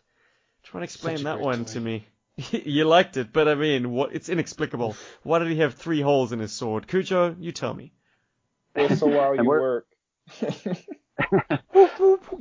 [0.63, 1.71] Try and explain that one toy.
[1.73, 2.07] to me.
[2.51, 4.13] you liked it, but I mean, what?
[4.15, 4.95] It's inexplicable.
[5.23, 6.87] Why did he have three holes in his sword?
[6.87, 7.91] Cujo, you tell me.
[8.75, 9.85] Whistle while you work.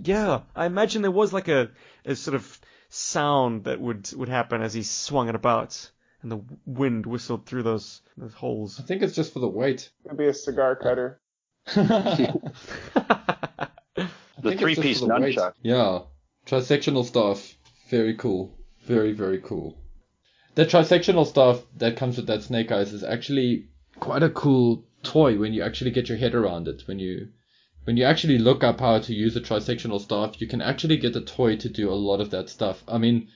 [0.03, 1.71] Yeah, I imagine there was like a,
[2.09, 5.91] a sort of sound that would would happen as he swung it about,
[6.23, 8.81] and the wind whistled through those those holes.
[8.81, 9.91] I think it's just for the weight.
[10.05, 11.21] it could be a cigar cutter.
[14.41, 15.37] The think it's just three-piece for the weight.
[15.37, 15.55] nunchuck.
[15.63, 16.01] Yeah.
[16.47, 17.57] Trisectional staff.
[17.91, 18.57] Very cool.
[18.85, 19.77] Very, very cool.
[20.55, 23.67] The trisectional staff that comes with that Snake Eyes is actually
[23.99, 26.83] quite a cool toy when you actually get your head around it.
[26.87, 27.29] When you
[27.89, 31.15] when you actually look up how to use a trisectional staff, you can actually get
[31.15, 32.85] the toy to do a lot of that stuff.
[32.87, 33.29] I mean,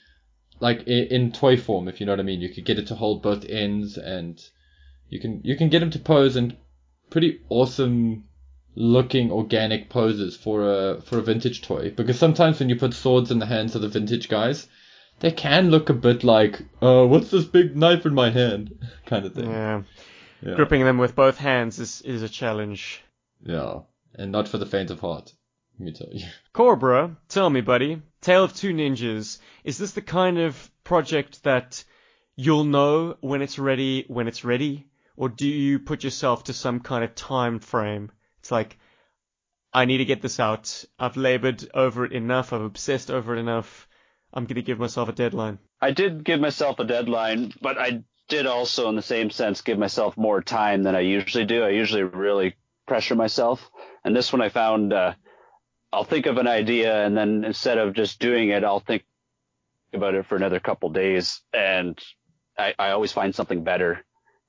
[0.60, 2.42] like in, in toy form, if you know what I mean.
[2.42, 4.38] You could get it to hold both ends, and
[5.08, 6.58] you can you can get him to pose in
[7.08, 8.24] pretty awesome
[8.74, 13.30] looking organic poses for a for a vintage toy because sometimes when you put swords
[13.30, 14.68] in the hands of the vintage guys
[15.20, 19.24] they can look a bit like uh what's this big knife in my hand kind
[19.24, 19.82] of thing yeah,
[20.42, 23.02] yeah gripping them with both hands is is a challenge.
[23.44, 23.80] yeah
[24.14, 25.32] and not for the faint of heart
[25.78, 28.02] let me tell you Cobra, tell me, buddy.
[28.20, 29.38] Tale of Two Ninjas.
[29.64, 31.82] Is this the kind of project that
[32.36, 34.86] you'll know when it's ready when it's ready,
[35.16, 38.10] or do you put yourself to some kind of time frame?
[38.40, 38.78] It's like,
[39.72, 40.84] I need to get this out.
[40.98, 42.52] I've labored over it enough.
[42.52, 43.88] I've obsessed over it enough.
[44.32, 45.58] I'm gonna give myself a deadline.
[45.80, 49.78] I did give myself a deadline, but I did also, in the same sense, give
[49.78, 51.64] myself more time than I usually do.
[51.64, 52.54] I usually really
[52.92, 53.70] pressure myself,
[54.04, 55.14] and this one I found uh,
[55.90, 59.02] I'll think of an idea, and then instead of just doing it, I'll think
[59.94, 61.98] about it for another couple days, and
[62.58, 64.04] I, I always find something better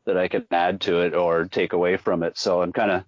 [0.06, 2.38] that I can add to it or take away from it.
[2.38, 3.04] So I'm kind of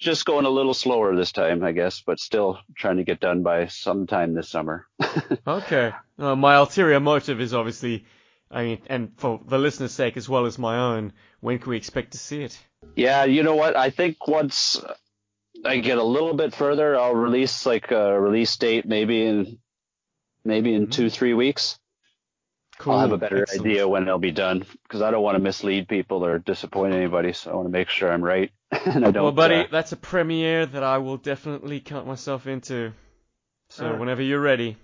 [0.00, 3.44] just going a little slower this time, I guess, but still trying to get done
[3.44, 4.88] by sometime this summer.
[5.46, 5.92] Okay.
[6.18, 8.04] Uh, my ulterior motive is obviously,
[8.50, 11.76] I mean, and for the listener's sake as well as my own, when can we
[11.76, 12.58] expect to see it?
[12.96, 13.76] Yeah, you know what?
[13.76, 14.82] I think once
[15.64, 19.58] I get a little bit further, I'll release like a release date maybe in
[20.44, 21.78] maybe in two three weeks.
[22.78, 22.94] Cool.
[22.94, 23.66] I'll have a better Excellent.
[23.66, 27.34] idea when it'll be done because I don't want to mislead people or disappoint anybody.
[27.34, 28.50] So I want to make sure I'm right
[28.86, 29.22] and I don't.
[29.22, 32.92] Well, buddy, uh, that's a premiere that I will definitely count myself into.
[33.68, 34.00] So Alright.
[34.00, 34.76] whenever you're ready.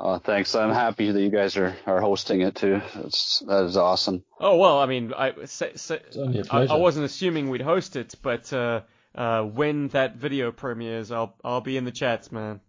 [0.00, 0.54] Oh, thanks.
[0.54, 2.80] I'm happy that you guys are, are hosting it too.
[2.94, 4.24] That's that is awesome.
[4.40, 7.48] Oh well, I mean, I say, say, it's only a I, pleasure I wasn't assuming
[7.48, 8.82] we'd host it, but uh,
[9.14, 12.60] uh, when that video premieres, I'll I'll be in the chats, man,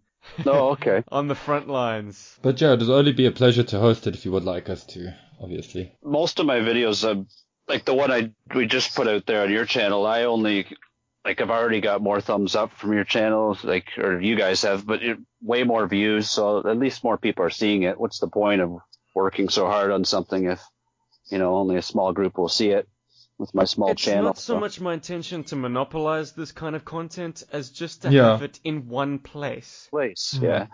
[0.46, 1.02] Oh, okay.
[1.12, 2.38] on the front lines.
[2.42, 4.84] but yeah it'll only be a pleasure to host it if you would like us
[4.86, 5.92] to obviously.
[6.02, 7.22] Most of my videos, uh,
[7.68, 10.66] like the one I we just put out there on your channel, I only
[11.28, 14.86] like I've already got more thumbs up from your channel, like or you guys have,
[14.86, 18.00] but it, way more views, so at least more people are seeing it.
[18.00, 18.78] What's the point of
[19.14, 20.60] working so hard on something if
[21.30, 22.88] you know only a small group will see it?
[23.36, 26.74] With my small it's channel, it's not so much my intention to monopolize this kind
[26.74, 28.30] of content as just to Yeah.
[28.32, 29.86] have it in one place.
[29.90, 30.34] place.
[30.34, 30.42] Mhm.
[30.42, 30.66] Yeah,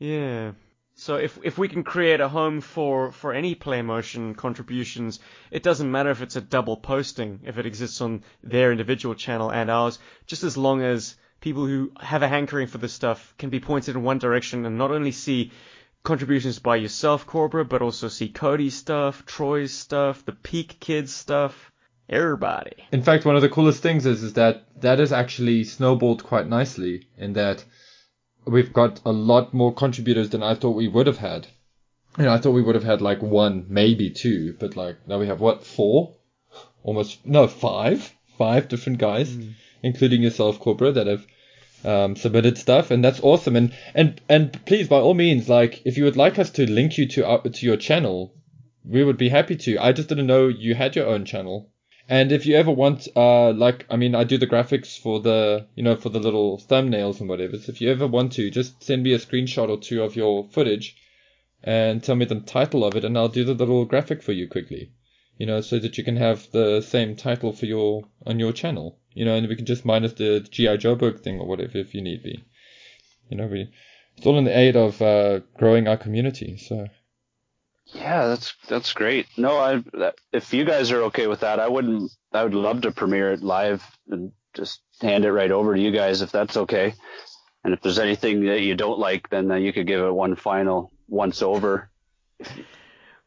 [0.00, 0.52] Yeah.
[0.94, 5.18] So if if we can create a home for for any PlayMotion contributions,
[5.50, 9.50] it doesn't matter if it's a double posting, if it exists on their individual channel
[9.50, 13.50] and ours, just as long as people who have a hankering for this stuff can
[13.50, 15.52] be pointed in one direction and not only see
[16.02, 21.72] contributions by yourself, Cobra, but also see Cody's stuff, Troy's stuff, the Peak Kids stuff,
[22.08, 22.72] everybody.
[22.92, 26.48] In fact, one of the coolest things is is that that has actually snowballed quite
[26.48, 27.64] nicely in that
[28.44, 31.46] we've got a lot more contributors than I thought we would have had.
[32.18, 35.18] You know, I thought we would have had like one, maybe two, but like now
[35.18, 36.14] we have what four,
[36.82, 39.36] almost no five, five different guys,
[39.82, 41.26] including yourself, Cobra, that have
[41.84, 43.56] um, submitted stuff, and that's awesome.
[43.56, 46.98] And and and please, by all means, like if you would like us to link
[46.98, 48.34] you to our, to your channel,
[48.84, 49.78] we would be happy to.
[49.78, 51.70] I just didn't know you had your own channel.
[52.10, 55.68] And if you ever want, uh, like, I mean, I do the graphics for the,
[55.76, 57.56] you know, for the little thumbnails and whatever.
[57.56, 60.48] So if you ever want to, just send me a screenshot or two of your
[60.48, 60.96] footage
[61.62, 64.48] and tell me the title of it, and I'll do the little graphic for you
[64.48, 64.90] quickly.
[65.38, 68.98] You know, so that you can have the same title for your on your channel.
[69.14, 72.02] You know, and we can just minus the GI Joburg thing or whatever if you
[72.02, 72.42] need be.
[73.28, 73.70] You know, we
[74.16, 76.56] it's all in the aid of uh, growing our community.
[76.56, 76.88] So
[77.92, 79.26] yeah, that's that's great.
[79.36, 82.10] No, I that, if you guys are okay with that, I wouldn't.
[82.32, 85.90] I would love to premiere it live and just hand it right over to you
[85.90, 86.94] guys if that's okay.
[87.64, 90.36] And if there's anything that you don't like, then uh, you could give it one
[90.36, 91.90] final once over.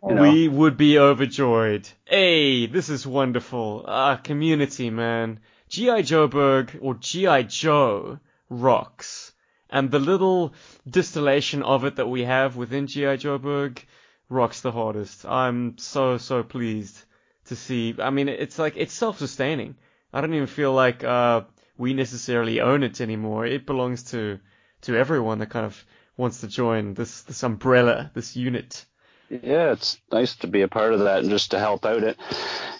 [0.05, 0.21] You know?
[0.21, 1.87] We would be overjoyed.
[2.03, 3.85] Hey, this is wonderful.
[3.87, 5.39] Ah, community, man.
[5.69, 6.01] G.I.
[6.01, 7.43] Joburg, or G.I.
[7.43, 9.31] Joe, rocks.
[9.69, 10.53] And the little
[10.87, 13.15] distillation of it that we have within G.I.
[13.17, 13.79] Joburg
[14.29, 15.25] rocks the hardest.
[15.25, 16.97] I'm so, so pleased
[17.45, 17.95] to see.
[17.99, 19.75] I mean, it's like, it's self-sustaining.
[20.11, 21.41] I don't even feel like, uh,
[21.77, 23.45] we necessarily own it anymore.
[23.45, 24.39] It belongs to,
[24.81, 25.83] to everyone that kind of
[26.17, 28.85] wants to join this, this umbrella, this unit.
[29.29, 32.17] Yeah, it's nice to be a part of that and just to help out it,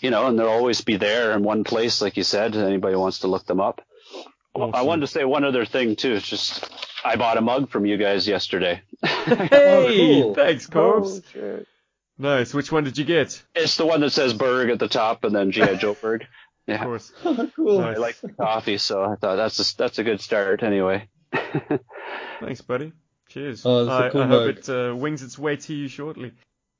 [0.02, 2.56] you know, and they'll always be there in one place, like you said.
[2.56, 3.82] Anybody wants to look them up.
[4.54, 6.14] Well, I wanted to say one other thing too.
[6.14, 6.70] It's just
[7.04, 8.82] I bought a mug from you guys yesterday.
[9.26, 10.36] Hey, cool.
[10.36, 11.22] thanks, Corbs.
[11.41, 11.64] Oh.
[12.18, 12.54] Nice.
[12.54, 13.41] Which one did you get?
[13.56, 15.76] It's the one that says Berg at the top and then G.I.
[15.76, 16.24] Joburg.
[16.66, 17.12] Of Yeah, course.
[17.58, 17.80] cool.
[17.82, 21.10] I like the coffee, so I thought that's a, that's a good start anyway.
[22.39, 22.93] Thanks, buddy.
[23.30, 23.66] Cheers.
[23.66, 26.32] Oh, that's a I, cool I hope it uh, wings its way to you shortly.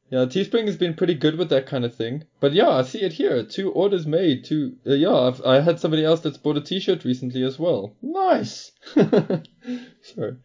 [0.10, 2.26] Yeah, Teespring has been pretty good with that kind of thing.
[2.40, 3.44] But yeah, I see it here.
[3.44, 4.46] Two orders made.
[4.46, 4.76] Two.
[4.86, 7.96] Uh, yeah, I've, I had somebody else that's bought a T-shirt recently as well.
[8.02, 8.72] Nice.
[8.94, 10.36] Sorry,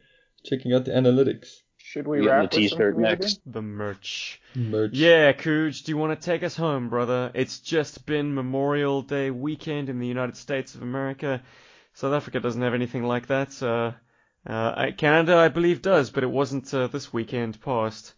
[0.45, 1.49] checking out the analytics.
[1.77, 3.23] Should we Getting wrap the with some t-shirt community?
[3.25, 3.41] next.
[3.47, 4.41] The merch.
[4.55, 4.93] Merch.
[4.95, 7.31] Yeah, Cooge, do you want to take us home, brother?
[7.35, 11.43] It's just been Memorial Day weekend in the United States of America.
[11.95, 13.63] South Africa doesn't have anything like that.
[13.63, 13.93] Uh,
[14.47, 18.15] uh, Canada, I believe, does, but it wasn't uh, this weekend past.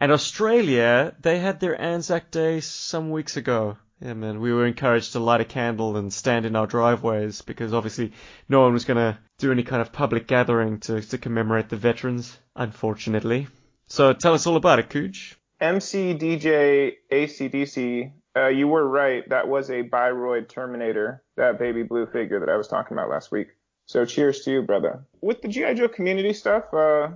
[0.00, 3.76] And Australia, they had their Anzac Day some weeks ago.
[4.00, 7.74] Yeah, man, we were encouraged to light a candle and stand in our driveways because
[7.74, 8.12] obviously
[8.48, 11.76] no one was going to do any kind of public gathering to, to commemorate the
[11.76, 13.48] veterans, unfortunately.
[13.88, 15.36] So tell us all about it, Cooch.
[15.60, 19.28] MC DJ ACDC, uh, you were right.
[19.28, 23.30] That was a Byroid Terminator, that baby blue figure that I was talking about last
[23.30, 23.48] week.
[23.84, 25.04] So cheers to you, brother.
[25.20, 25.74] With the G.I.
[25.74, 27.08] Joe community stuff, uh,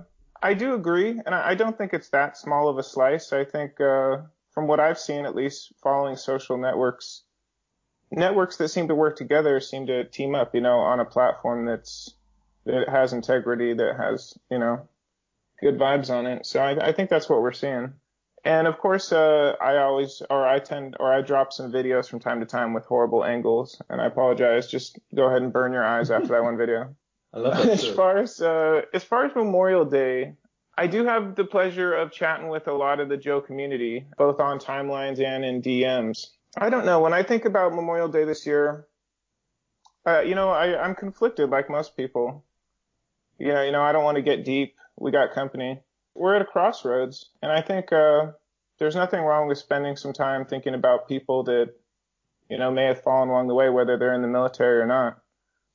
[0.45, 3.33] I do agree, and I, don't think it's that small of a slice.
[3.33, 4.17] I think, uh,
[4.51, 7.23] from what I've seen, at least following social networks,
[8.11, 11.65] networks that seem to work together seem to team up, you know, on a platform
[11.65, 12.13] that's,
[12.67, 14.87] that has integrity, that has, you know,
[15.61, 16.45] good vibes on it.
[16.45, 17.93] So I, I think that's what we're seeing.
[18.43, 22.19] And of course, uh, I always, or I tend, or I drop some videos from
[22.19, 24.67] time to time with horrible angles, and I apologize.
[24.67, 26.95] Just go ahead and burn your eyes after that one video.
[27.35, 27.69] I love that.
[27.69, 30.33] as far as, uh, as far as Memorial Day,
[30.77, 34.39] I do have the pleasure of chatting with a lot of the Joe community, both
[34.39, 36.27] on timelines and in DMs.
[36.57, 37.01] I don't know.
[37.01, 38.87] When I think about Memorial Day this year,
[40.05, 42.43] uh, you know, I, I'm conflicted like most people.
[43.37, 44.75] You know, you know, I don't want to get deep.
[44.97, 45.81] We got company.
[46.13, 48.31] We're at a crossroads, and I think uh,
[48.79, 51.73] there's nothing wrong with spending some time thinking about people that,
[52.49, 55.19] you know, may have fallen along the way, whether they're in the military or not.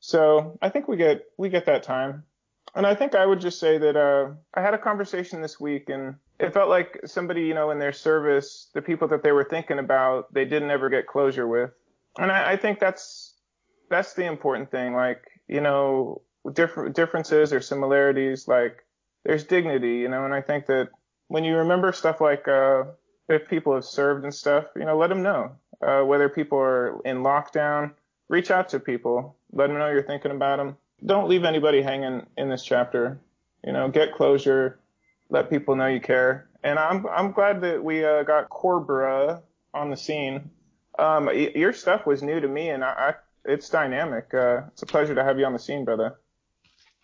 [0.00, 2.24] So I think we get we get that time.
[2.74, 5.88] And I think I would just say that uh, I had a conversation this week,
[5.88, 9.44] and it felt like somebody, you know, in their service, the people that they were
[9.44, 11.70] thinking about, they didn't ever get closure with.
[12.18, 13.34] And I, I think that's
[13.88, 14.94] that's the important thing.
[14.94, 16.22] Like, you know,
[16.52, 18.84] different differences or similarities, like
[19.24, 20.88] there's dignity, you know, and I think that
[21.28, 22.84] when you remember stuff like uh,
[23.28, 25.52] if people have served and stuff, you know, let them know.
[25.82, 27.92] Uh, whether people are in lockdown,
[28.28, 30.76] reach out to people, let them know you're thinking about them.
[31.04, 33.20] Don't leave anybody hanging in this chapter.
[33.64, 34.78] You know, get closure,
[35.28, 36.48] let people know you care.
[36.62, 39.42] And I'm I'm glad that we uh, got Corbra
[39.72, 40.50] on the scene.
[40.98, 44.32] Um, y- your stuff was new to me, and I, I it's dynamic.
[44.34, 46.18] Uh, it's a pleasure to have you on the scene, brother.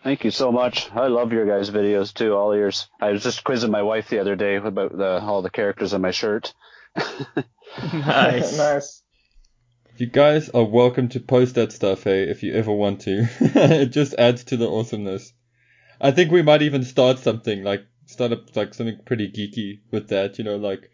[0.02, 0.90] Thank you so much.
[0.92, 2.88] I love your guys' videos too, all yours.
[3.00, 6.02] I was just quizzing my wife the other day about the, all the characters on
[6.02, 6.54] my shirt.
[7.92, 8.56] Nice.
[8.58, 9.02] nice.
[9.98, 13.28] You guys are welcome to post that stuff, hey, if you ever want to.
[13.40, 15.32] it just adds to the awesomeness.
[15.98, 20.08] I think we might even start something like start up like something pretty geeky with
[20.08, 20.36] that.
[20.36, 20.90] You know, like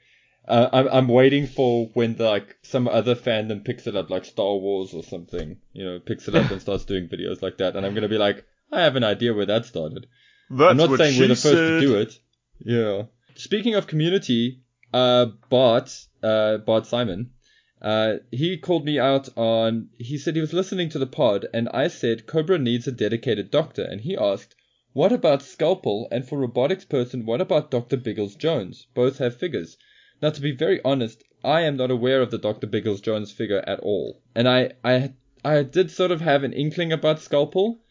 [0.46, 4.55] uh, I'm I'm waiting for when like some other fandom picks it up, like Star
[4.55, 5.57] Wars or something.
[5.72, 8.18] You know, picks it up and starts doing videos like that, and I'm gonna be
[8.18, 10.07] like, I have an idea where that started.
[10.48, 11.55] That's I'm not saying we're the first said.
[11.55, 12.18] to do it.
[12.61, 13.03] Yeah.
[13.34, 14.62] Speaking of community,
[14.94, 15.92] uh, Bart,
[16.22, 17.32] uh, Bart Simon,
[17.83, 19.89] uh, he called me out on.
[19.99, 23.51] He said he was listening to the pod, and I said Cobra needs a dedicated
[23.51, 24.55] doctor, and he asked,
[24.93, 26.07] "What about Scalpel?
[26.12, 28.87] And for robotics person, what about Doctor Biggles Jones?
[28.95, 29.76] Both have figures."
[30.22, 33.64] Now, to be very honest, I am not aware of the Doctor Biggles Jones figure
[33.66, 35.14] at all, and I, I,
[35.45, 37.83] I did sort of have an inkling about Scalpel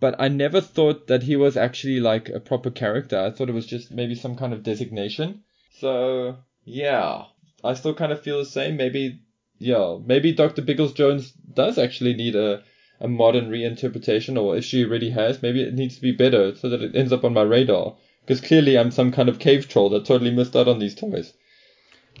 [0.00, 3.20] but I never thought that he was actually like a proper character.
[3.20, 5.42] I thought it was just maybe some kind of designation.
[5.78, 7.24] So yeah,
[7.62, 8.76] I still kind of feel the same.
[8.76, 9.20] Maybe
[9.60, 10.62] yeah, maybe Dr.
[10.62, 12.62] Biggles Jones does actually need a
[13.02, 16.68] a modern reinterpretation, or if she already has, maybe it needs to be better so
[16.68, 17.96] that it ends up on my radar.
[18.20, 21.32] Because clearly I'm some kind of cave troll that totally missed out on these toys.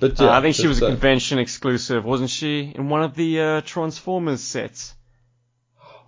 [0.00, 2.72] But Uh, yeah, I think she was a uh, convention exclusive, wasn't she?
[2.74, 4.94] In one of the uh, Transformers sets.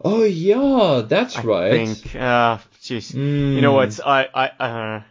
[0.04, 1.72] Oh yeah, that's I right.
[1.72, 2.16] I think.
[2.16, 3.12] Uh, jeez.
[3.14, 4.00] Mm, You know what?
[4.04, 5.02] I I uh,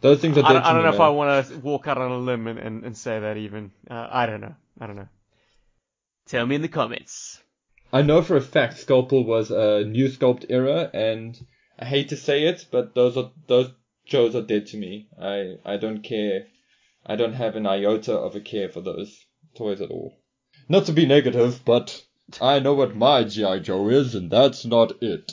[0.00, 1.00] Those things are I, don't- I don't know if.
[1.00, 3.70] I want to walk out on a limb and, and, and say that even.
[3.88, 4.54] Uh, I don't know.
[4.80, 5.08] I don't know.
[6.26, 7.42] Tell me in the comments.
[7.92, 11.38] I know for a fact Scalpel was a new sculpt era, and
[11.78, 13.72] I hate to say it, but those are those
[14.06, 15.08] Joes are dead to me.
[15.18, 16.46] I I don't care.
[17.06, 20.18] I don't have an iota of a care for those toys at all.
[20.68, 22.04] Not to be negative, but
[22.40, 25.32] I know what my GI Joe is, and that's not it.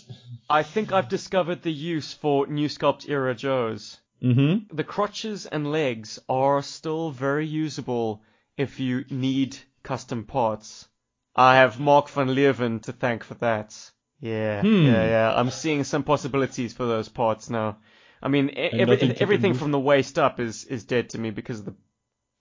[0.49, 3.99] I think I've discovered the use for New Sculpt era Joes.
[4.21, 4.75] Mm-hmm.
[4.75, 8.21] The crotches and legs are still very usable
[8.57, 10.87] if you need custom parts.
[11.35, 13.75] I have Mark van Leeuwen to thank for that.
[14.19, 14.85] Yeah, Hmm.
[14.85, 15.33] yeah, yeah.
[15.35, 17.77] I'm seeing some possibilities for those parts now.
[18.21, 21.65] I mean, every, everything from the waist up is, is dead to me because of
[21.65, 21.75] the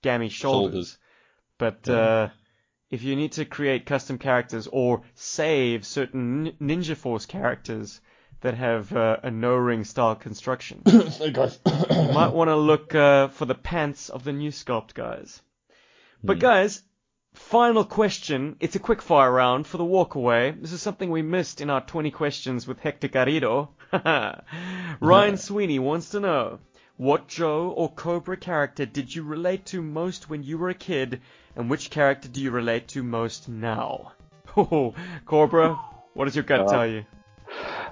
[0.02, 0.72] gammy shoulders.
[0.72, 0.98] Shoulders.
[1.56, 1.94] But Yeah.
[1.94, 2.28] uh,
[2.90, 8.00] if you need to create custom characters or save certain Ninja Force characters
[8.42, 10.82] that have uh, an O-ring style construction,
[11.32, 11.58] guys.
[11.64, 15.40] you might want to look uh, for the pants of the new sculpt guys.
[16.22, 16.40] But Hmm.
[16.40, 16.82] guys,
[17.34, 18.56] final question.
[18.60, 20.60] It's a quick fire round for the walkaway.
[20.60, 23.68] This is something we missed in our 20 questions with Hector Garrido.
[25.00, 26.58] Ryan Sweeney wants to know.
[26.96, 31.22] What Joe or Cobra character did you relate to most when you were a kid,
[31.56, 34.12] and which character do you relate to most now?
[34.56, 35.80] Oh, Cobra,
[36.12, 37.06] what does your gut Uh, tell you?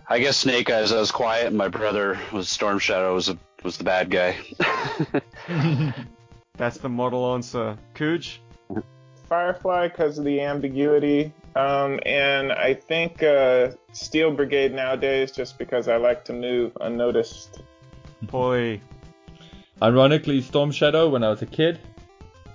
[0.08, 0.92] I guess Snake Eyes.
[0.92, 3.14] I was quiet, and my brother was Storm Shadow.
[3.14, 4.36] Was a, was the bad guy.
[6.56, 7.76] That's the model answer.
[7.94, 8.40] Cooge?
[9.28, 11.32] Firefly because of the ambiguity.
[11.54, 17.62] Um, and I think uh, Steel Brigade nowadays just because I like to move unnoticed.
[18.22, 18.80] Boy.
[19.82, 21.78] Ironically, Storm Shadow when I was a kid,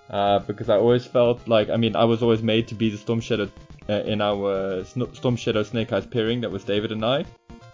[0.10, 2.98] uh, because I always felt like I mean I was always made to be the
[2.98, 3.50] Storm Shadow
[3.90, 7.26] uh, in our Sno- Storm Shadow Snake Eyes pairing that was David and I.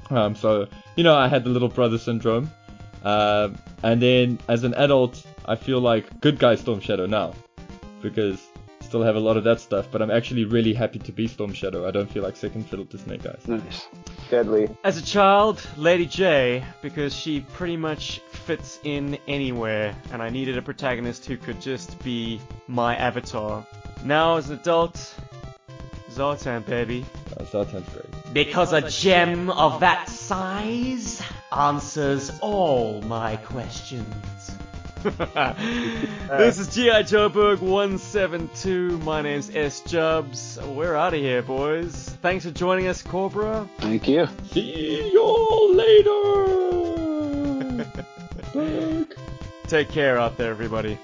[0.10, 2.52] Um, so you know I had the little brother syndrome,
[3.04, 7.34] um, and then as an adult I feel like good guy Storm Shadow now,
[8.02, 8.49] because
[8.90, 9.88] still have a lot of that stuff.
[9.92, 11.88] But I'm actually really happy to be Storm Shadow.
[11.88, 13.48] I don't feel like second fiddle to Snake Eyes.
[13.48, 13.88] nice.
[14.30, 14.70] Deadly.
[14.84, 20.58] As a child, Lady Jaye, because she pretty much fits in anywhere, and I needed
[20.58, 23.66] a protagonist who could just be my avatar.
[24.04, 25.16] Now, as an adult,
[26.12, 27.06] Zartan, baby.
[27.38, 28.34] Uh, Zartan's great.
[28.34, 31.22] Because a gem of that size
[31.52, 34.52] answers all my questions.
[36.30, 37.04] this is G.I.
[37.04, 38.98] Joe Joeberg 172.
[39.00, 39.80] My name's S.
[39.82, 40.60] Jubs.
[40.62, 42.10] We're out of here, boys.
[42.22, 43.70] Thanks for joining us, Cobra.
[43.78, 44.28] Thank you.
[44.52, 46.66] See you later.
[49.68, 50.98] Take care out there, everybody.